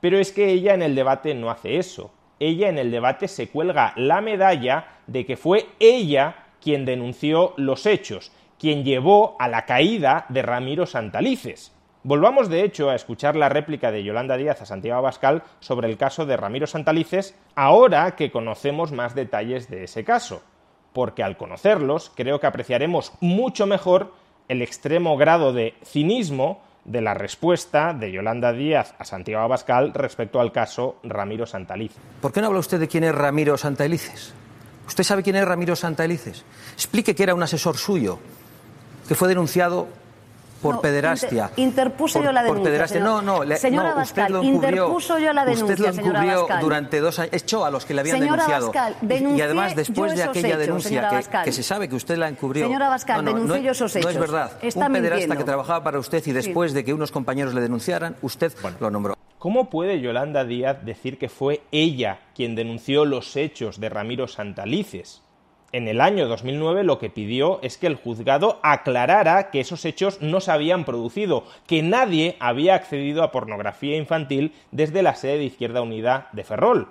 Pero 0.00 0.18
es 0.18 0.30
que 0.30 0.50
ella 0.50 0.74
en 0.74 0.82
el 0.82 0.94
debate 0.94 1.34
no 1.34 1.50
hace 1.50 1.78
eso. 1.78 2.12
Ella 2.38 2.68
en 2.68 2.78
el 2.78 2.92
debate 2.92 3.26
se 3.26 3.48
cuelga 3.48 3.92
la 3.96 4.20
medalla 4.20 4.98
de 5.08 5.26
que 5.26 5.36
fue 5.36 5.66
ella 5.80 6.36
quien 6.60 6.84
denunció 6.84 7.52
los 7.56 7.84
hechos, 7.84 8.30
quien 8.64 8.82
llevó 8.82 9.36
a 9.38 9.46
la 9.46 9.66
caída 9.66 10.24
de 10.30 10.40
Ramiro 10.40 10.86
Santalices. 10.86 11.70
Volvamos 12.02 12.48
de 12.48 12.64
hecho 12.64 12.88
a 12.88 12.94
escuchar 12.94 13.36
la 13.36 13.50
réplica 13.50 13.90
de 13.90 14.02
Yolanda 14.02 14.38
Díaz 14.38 14.62
a 14.62 14.64
Santiago 14.64 15.00
Abascal 15.00 15.42
sobre 15.60 15.86
el 15.86 15.98
caso 15.98 16.24
de 16.24 16.38
Ramiro 16.38 16.66
Santalices, 16.66 17.36
ahora 17.56 18.16
que 18.16 18.30
conocemos 18.30 18.90
más 18.90 19.14
detalles 19.14 19.68
de 19.68 19.84
ese 19.84 20.02
caso, 20.02 20.40
porque 20.94 21.22
al 21.22 21.36
conocerlos 21.36 22.10
creo 22.14 22.40
que 22.40 22.46
apreciaremos 22.46 23.12
mucho 23.20 23.66
mejor 23.66 24.14
el 24.48 24.62
extremo 24.62 25.18
grado 25.18 25.52
de 25.52 25.74
cinismo 25.84 26.62
de 26.86 27.02
la 27.02 27.12
respuesta 27.12 27.92
de 27.92 28.12
Yolanda 28.12 28.54
Díaz 28.54 28.94
a 28.98 29.04
Santiago 29.04 29.44
Abascal 29.44 29.92
respecto 29.92 30.40
al 30.40 30.52
caso 30.52 30.96
Ramiro 31.02 31.44
Santalices. 31.44 32.00
¿Por 32.22 32.32
qué 32.32 32.40
no 32.40 32.46
habla 32.46 32.60
usted 32.60 32.80
de 32.80 32.88
quién 32.88 33.04
es 33.04 33.14
Ramiro 33.14 33.58
Santalices? 33.58 34.32
¿Usted 34.86 35.04
sabe 35.04 35.22
quién 35.22 35.36
es 35.36 35.44
Ramiro 35.44 35.76
Santalices? 35.76 36.44
Explique 36.72 37.14
que 37.14 37.22
era 37.22 37.34
un 37.34 37.42
asesor 37.42 37.76
suyo, 37.76 38.18
que 39.06 39.14
fue 39.14 39.28
denunciado 39.28 39.88
por 40.64 40.80
pederastia. 40.80 41.50
interpuso 41.56 42.22
yo 42.22 42.32
la 42.32 42.42
denuncia. 42.42 43.00
No, 43.00 43.20
no, 43.20 43.56
señora 43.56 43.94
no, 43.94 44.02
usted 44.02 44.28
lo 44.28 44.42
interpuso 44.42 45.18
yo 45.18 45.32
la 45.32 45.44
denuncia. 45.44 45.74
Usted 45.74 45.78
lo 45.78 46.02
encubrió 46.02 46.46
durante 46.60 47.00
dos 47.00 47.18
años. 47.18 47.34
Echó 47.34 47.64
a 47.64 47.70
los 47.70 47.84
que 47.84 47.94
le 47.94 48.00
habían 48.00 48.18
señora 48.18 48.46
denunciado. 48.46 49.36
y, 49.36 49.40
además, 49.40 49.76
después 49.76 50.16
de 50.16 50.22
aquella 50.22 50.56
denuncia 50.56 51.22
que, 51.44 51.52
se 51.52 51.62
sabe 51.62 51.88
que 51.88 51.96
usted 51.96 52.16
la 52.16 52.28
encubrió. 52.28 52.66
Señora 52.66 52.88
Bascal, 52.88 53.24
no, 53.24 53.34
denunció 53.34 53.58
yo 53.58 53.72
esos 53.72 53.94
hechos. 53.94 54.06
No 54.06 54.10
es 54.10 54.18
verdad. 54.18 54.52
Está 54.62 54.86
un 54.86 54.92
pederasta 54.92 55.14
mintiendo. 55.14 55.36
que 55.36 55.44
trabajaba 55.44 55.84
para 55.84 55.98
usted 55.98 56.26
y 56.26 56.32
después 56.32 56.72
de 56.72 56.84
que 56.84 56.94
unos 56.94 57.12
compañeros 57.12 57.54
le 57.54 57.60
denunciaran, 57.60 58.16
usted 58.22 58.52
lo 58.80 58.90
nombró. 58.90 59.14
¿Cómo 59.38 59.68
puede 59.68 60.00
Yolanda 60.00 60.44
Díaz 60.44 60.86
decir 60.86 61.18
que 61.18 61.28
fue 61.28 61.60
ella 61.70 62.20
quien 62.34 62.54
denunció 62.54 63.04
los 63.04 63.36
hechos 63.36 63.78
de 63.78 63.90
Ramiro 63.90 64.26
Santalices? 64.26 65.23
En 65.74 65.88
el 65.88 66.00
año 66.00 66.28
2009 66.28 66.84
lo 66.84 67.00
que 67.00 67.10
pidió 67.10 67.58
es 67.62 67.78
que 67.78 67.88
el 67.88 67.96
juzgado 67.96 68.60
aclarara 68.62 69.50
que 69.50 69.58
esos 69.58 69.84
hechos 69.84 70.22
no 70.22 70.40
se 70.40 70.52
habían 70.52 70.84
producido, 70.84 71.42
que 71.66 71.82
nadie 71.82 72.36
había 72.38 72.76
accedido 72.76 73.24
a 73.24 73.32
pornografía 73.32 73.96
infantil 73.96 74.52
desde 74.70 75.02
la 75.02 75.16
sede 75.16 75.38
de 75.38 75.44
Izquierda 75.46 75.82
Unida 75.82 76.28
de 76.30 76.44
Ferrol. 76.44 76.86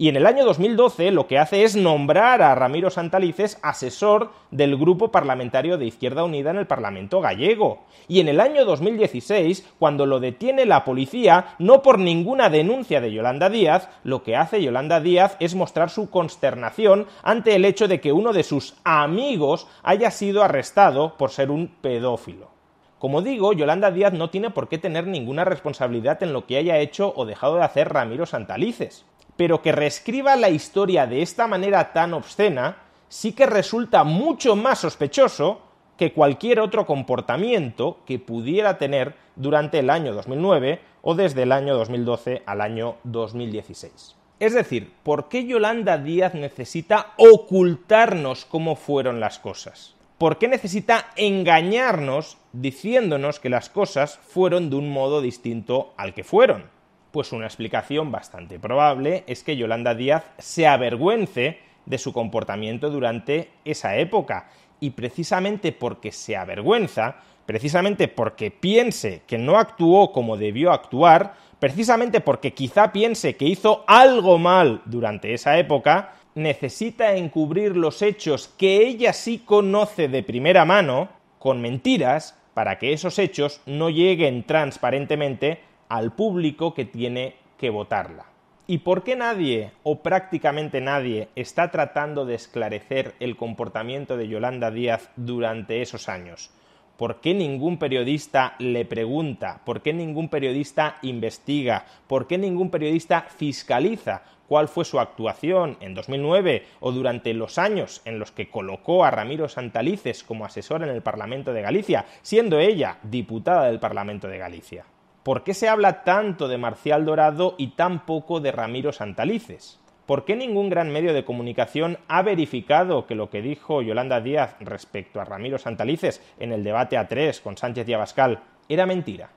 Y 0.00 0.08
en 0.08 0.14
el 0.14 0.26
año 0.26 0.44
2012 0.44 1.10
lo 1.10 1.26
que 1.26 1.40
hace 1.40 1.64
es 1.64 1.74
nombrar 1.74 2.40
a 2.40 2.54
Ramiro 2.54 2.88
Santalices 2.88 3.58
asesor 3.62 4.30
del 4.52 4.76
grupo 4.76 5.10
parlamentario 5.10 5.76
de 5.76 5.86
Izquierda 5.86 6.22
Unida 6.22 6.52
en 6.52 6.58
el 6.58 6.68
Parlamento 6.68 7.20
gallego. 7.20 7.80
Y 8.06 8.20
en 8.20 8.28
el 8.28 8.38
año 8.38 8.64
2016, 8.64 9.66
cuando 9.80 10.06
lo 10.06 10.20
detiene 10.20 10.66
la 10.66 10.84
policía, 10.84 11.56
no 11.58 11.82
por 11.82 11.98
ninguna 11.98 12.48
denuncia 12.48 13.00
de 13.00 13.12
Yolanda 13.12 13.50
Díaz, 13.50 13.88
lo 14.04 14.22
que 14.22 14.36
hace 14.36 14.62
Yolanda 14.62 15.00
Díaz 15.00 15.36
es 15.40 15.56
mostrar 15.56 15.90
su 15.90 16.10
consternación 16.10 17.08
ante 17.24 17.56
el 17.56 17.64
hecho 17.64 17.88
de 17.88 18.00
que 18.00 18.12
uno 18.12 18.32
de 18.32 18.44
sus 18.44 18.76
amigos 18.84 19.66
haya 19.82 20.12
sido 20.12 20.44
arrestado 20.44 21.16
por 21.18 21.32
ser 21.32 21.50
un 21.50 21.66
pedófilo. 21.66 22.52
Como 23.00 23.20
digo, 23.20 23.52
Yolanda 23.52 23.90
Díaz 23.90 24.12
no 24.12 24.30
tiene 24.30 24.50
por 24.50 24.68
qué 24.68 24.78
tener 24.78 25.08
ninguna 25.08 25.44
responsabilidad 25.44 26.22
en 26.22 26.32
lo 26.32 26.46
que 26.46 26.56
haya 26.56 26.78
hecho 26.78 27.12
o 27.16 27.26
dejado 27.26 27.56
de 27.56 27.64
hacer 27.64 27.88
Ramiro 27.88 28.26
Santalices 28.26 29.04
pero 29.38 29.62
que 29.62 29.70
reescriba 29.70 30.34
la 30.34 30.50
historia 30.50 31.06
de 31.06 31.22
esta 31.22 31.46
manera 31.46 31.92
tan 31.92 32.12
obscena 32.12 32.78
sí 33.08 33.32
que 33.32 33.46
resulta 33.46 34.02
mucho 34.02 34.56
más 34.56 34.80
sospechoso 34.80 35.60
que 35.96 36.12
cualquier 36.12 36.58
otro 36.58 36.86
comportamiento 36.86 38.00
que 38.04 38.18
pudiera 38.18 38.78
tener 38.78 39.14
durante 39.36 39.78
el 39.78 39.90
año 39.90 40.12
2009 40.12 40.80
o 41.02 41.14
desde 41.14 41.44
el 41.44 41.52
año 41.52 41.76
2012 41.76 42.42
al 42.46 42.60
año 42.60 42.96
2016. 43.04 44.16
Es 44.40 44.54
decir, 44.54 44.92
¿por 45.04 45.28
qué 45.28 45.46
Yolanda 45.46 45.98
Díaz 45.98 46.34
necesita 46.34 47.12
ocultarnos 47.16 48.44
cómo 48.44 48.74
fueron 48.74 49.20
las 49.20 49.38
cosas? 49.38 49.94
¿Por 50.18 50.38
qué 50.38 50.48
necesita 50.48 51.10
engañarnos 51.14 52.38
diciéndonos 52.52 53.38
que 53.38 53.50
las 53.50 53.70
cosas 53.70 54.18
fueron 54.18 54.68
de 54.68 54.74
un 54.74 54.92
modo 54.92 55.20
distinto 55.20 55.92
al 55.96 56.12
que 56.12 56.24
fueron? 56.24 56.76
Pues 57.10 57.32
una 57.32 57.46
explicación 57.46 58.12
bastante 58.12 58.58
probable 58.58 59.24
es 59.26 59.42
que 59.42 59.56
Yolanda 59.56 59.94
Díaz 59.94 60.24
se 60.38 60.66
avergüence 60.66 61.58
de 61.86 61.98
su 61.98 62.12
comportamiento 62.12 62.90
durante 62.90 63.48
esa 63.64 63.96
época. 63.96 64.48
Y 64.80 64.90
precisamente 64.90 65.72
porque 65.72 66.12
se 66.12 66.36
avergüenza, 66.36 67.16
precisamente 67.46 68.08
porque 68.08 68.50
piense 68.50 69.22
que 69.26 69.38
no 69.38 69.58
actuó 69.58 70.12
como 70.12 70.36
debió 70.36 70.70
actuar, 70.70 71.34
precisamente 71.58 72.20
porque 72.20 72.52
quizá 72.52 72.92
piense 72.92 73.36
que 73.36 73.46
hizo 73.46 73.84
algo 73.86 74.38
mal 74.38 74.82
durante 74.84 75.32
esa 75.32 75.58
época, 75.58 76.12
necesita 76.34 77.16
encubrir 77.16 77.76
los 77.76 78.02
hechos 78.02 78.48
que 78.56 78.86
ella 78.86 79.12
sí 79.12 79.38
conoce 79.38 80.08
de 80.08 80.22
primera 80.22 80.64
mano 80.64 81.08
con 81.38 81.60
mentiras 81.60 82.36
para 82.54 82.78
que 82.78 82.92
esos 82.92 83.18
hechos 83.18 83.60
no 83.66 83.88
lleguen 83.90 84.44
transparentemente 84.44 85.60
al 85.88 86.12
público 86.12 86.74
que 86.74 86.84
tiene 86.84 87.36
que 87.56 87.70
votarla. 87.70 88.26
¿Y 88.66 88.78
por 88.78 89.02
qué 89.02 89.16
nadie, 89.16 89.72
o 89.82 90.02
prácticamente 90.02 90.82
nadie, 90.82 91.28
está 91.36 91.70
tratando 91.70 92.26
de 92.26 92.34
esclarecer 92.34 93.14
el 93.18 93.34
comportamiento 93.34 94.18
de 94.18 94.28
Yolanda 94.28 94.70
Díaz 94.70 95.10
durante 95.16 95.80
esos 95.80 96.10
años? 96.10 96.50
¿Por 96.98 97.20
qué 97.20 97.32
ningún 97.32 97.78
periodista 97.78 98.56
le 98.58 98.84
pregunta? 98.84 99.62
¿Por 99.64 99.82
qué 99.82 99.92
ningún 99.92 100.28
periodista 100.28 100.98
investiga? 101.00 101.86
¿Por 102.08 102.26
qué 102.26 102.36
ningún 102.36 102.70
periodista 102.70 103.22
fiscaliza 103.22 104.22
cuál 104.48 104.68
fue 104.68 104.84
su 104.84 104.98
actuación 104.98 105.76
en 105.80 105.94
2009 105.94 106.66
o 106.80 106.92
durante 106.92 107.32
los 107.34 107.56
años 107.56 108.02
en 108.04 108.18
los 108.18 108.32
que 108.32 108.50
colocó 108.50 109.04
a 109.04 109.10
Ramiro 109.10 109.48
Santalices 109.48 110.24
como 110.24 110.44
asesor 110.44 110.82
en 110.82 110.88
el 110.88 111.00
Parlamento 111.00 111.52
de 111.52 111.62
Galicia, 111.62 112.04
siendo 112.20 112.58
ella 112.58 112.98
diputada 113.02 113.66
del 113.66 113.78
Parlamento 113.78 114.26
de 114.26 114.38
Galicia? 114.38 114.84
¿Por 115.28 115.44
qué 115.44 115.52
se 115.52 115.68
habla 115.68 116.04
tanto 116.04 116.48
de 116.48 116.56
Marcial 116.56 117.04
Dorado 117.04 117.54
y 117.58 117.72
tan 117.72 118.06
poco 118.06 118.40
de 118.40 118.50
Ramiro 118.50 118.92
Santalices? 118.92 119.78
¿Por 120.06 120.24
qué 120.24 120.34
ningún 120.36 120.70
gran 120.70 120.90
medio 120.90 121.12
de 121.12 121.26
comunicación 121.26 121.98
ha 122.08 122.22
verificado 122.22 123.06
que 123.06 123.14
lo 123.14 123.28
que 123.28 123.42
dijo 123.42 123.82
Yolanda 123.82 124.22
Díaz 124.22 124.56
respecto 124.58 125.20
a 125.20 125.26
Ramiro 125.26 125.58
Santalices 125.58 126.22
en 126.38 126.50
el 126.52 126.64
debate 126.64 126.96
a 126.96 127.08
tres 127.08 127.42
con 127.42 127.58
Sánchez 127.58 127.86
y 127.86 127.92
Abascal 127.92 128.40
era 128.70 128.86
mentira? 128.86 129.28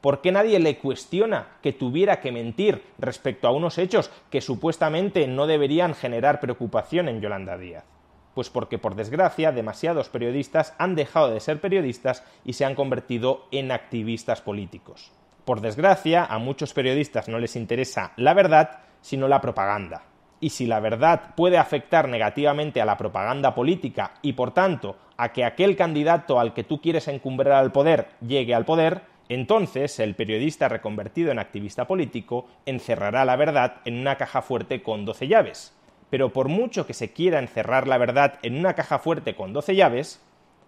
¿Por 0.00 0.20
qué 0.20 0.30
nadie 0.30 0.60
le 0.60 0.78
cuestiona 0.78 1.48
que 1.62 1.72
tuviera 1.72 2.20
que 2.20 2.30
mentir 2.30 2.84
respecto 3.00 3.48
a 3.48 3.50
unos 3.50 3.76
hechos 3.78 4.12
que 4.30 4.40
supuestamente 4.40 5.26
no 5.26 5.48
deberían 5.48 5.96
generar 5.96 6.38
preocupación 6.38 7.08
en 7.08 7.20
Yolanda 7.20 7.58
Díaz? 7.58 7.86
Pues 8.34 8.50
porque, 8.50 8.78
por 8.78 8.94
desgracia, 8.94 9.50
demasiados 9.50 10.10
periodistas 10.10 10.76
han 10.78 10.94
dejado 10.94 11.28
de 11.28 11.40
ser 11.40 11.60
periodistas 11.60 12.22
y 12.44 12.52
se 12.52 12.64
han 12.64 12.76
convertido 12.76 13.48
en 13.50 13.72
activistas 13.72 14.42
políticos. 14.42 15.10
Por 15.44 15.60
desgracia, 15.60 16.24
a 16.24 16.38
muchos 16.38 16.72
periodistas 16.72 17.28
no 17.28 17.38
les 17.38 17.56
interesa 17.56 18.12
la 18.16 18.34
verdad, 18.34 18.80
sino 19.00 19.28
la 19.28 19.40
propaganda. 19.40 20.02
Y 20.40 20.50
si 20.50 20.66
la 20.66 20.80
verdad 20.80 21.34
puede 21.36 21.58
afectar 21.58 22.08
negativamente 22.08 22.80
a 22.80 22.84
la 22.84 22.96
propaganda 22.96 23.54
política 23.54 24.12
y, 24.22 24.32
por 24.32 24.52
tanto, 24.52 24.96
a 25.16 25.32
que 25.32 25.44
aquel 25.44 25.76
candidato 25.76 26.40
al 26.40 26.54
que 26.54 26.64
tú 26.64 26.80
quieres 26.80 27.08
encumbrar 27.08 27.52
al 27.54 27.72
poder 27.72 28.08
llegue 28.26 28.54
al 28.54 28.64
poder, 28.64 29.02
entonces 29.28 30.00
el 30.00 30.14
periodista 30.14 30.68
reconvertido 30.68 31.30
en 31.30 31.38
activista 31.38 31.86
político 31.86 32.48
encerrará 32.66 33.24
la 33.24 33.36
verdad 33.36 33.76
en 33.84 33.98
una 33.98 34.16
caja 34.16 34.42
fuerte 34.42 34.82
con 34.82 35.04
12 35.04 35.28
llaves. 35.28 35.76
Pero 36.08 36.32
por 36.32 36.48
mucho 36.48 36.86
que 36.86 36.94
se 36.94 37.12
quiera 37.12 37.38
encerrar 37.38 37.86
la 37.86 37.98
verdad 37.98 38.38
en 38.42 38.58
una 38.58 38.74
caja 38.74 38.98
fuerte 38.98 39.36
con 39.36 39.52
12 39.52 39.76
llaves, 39.76 40.20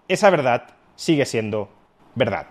esa 0.07 0.31
verdad 0.31 0.69
sigue 0.95 1.25
siendo 1.25 1.71
verdad. 2.15 2.47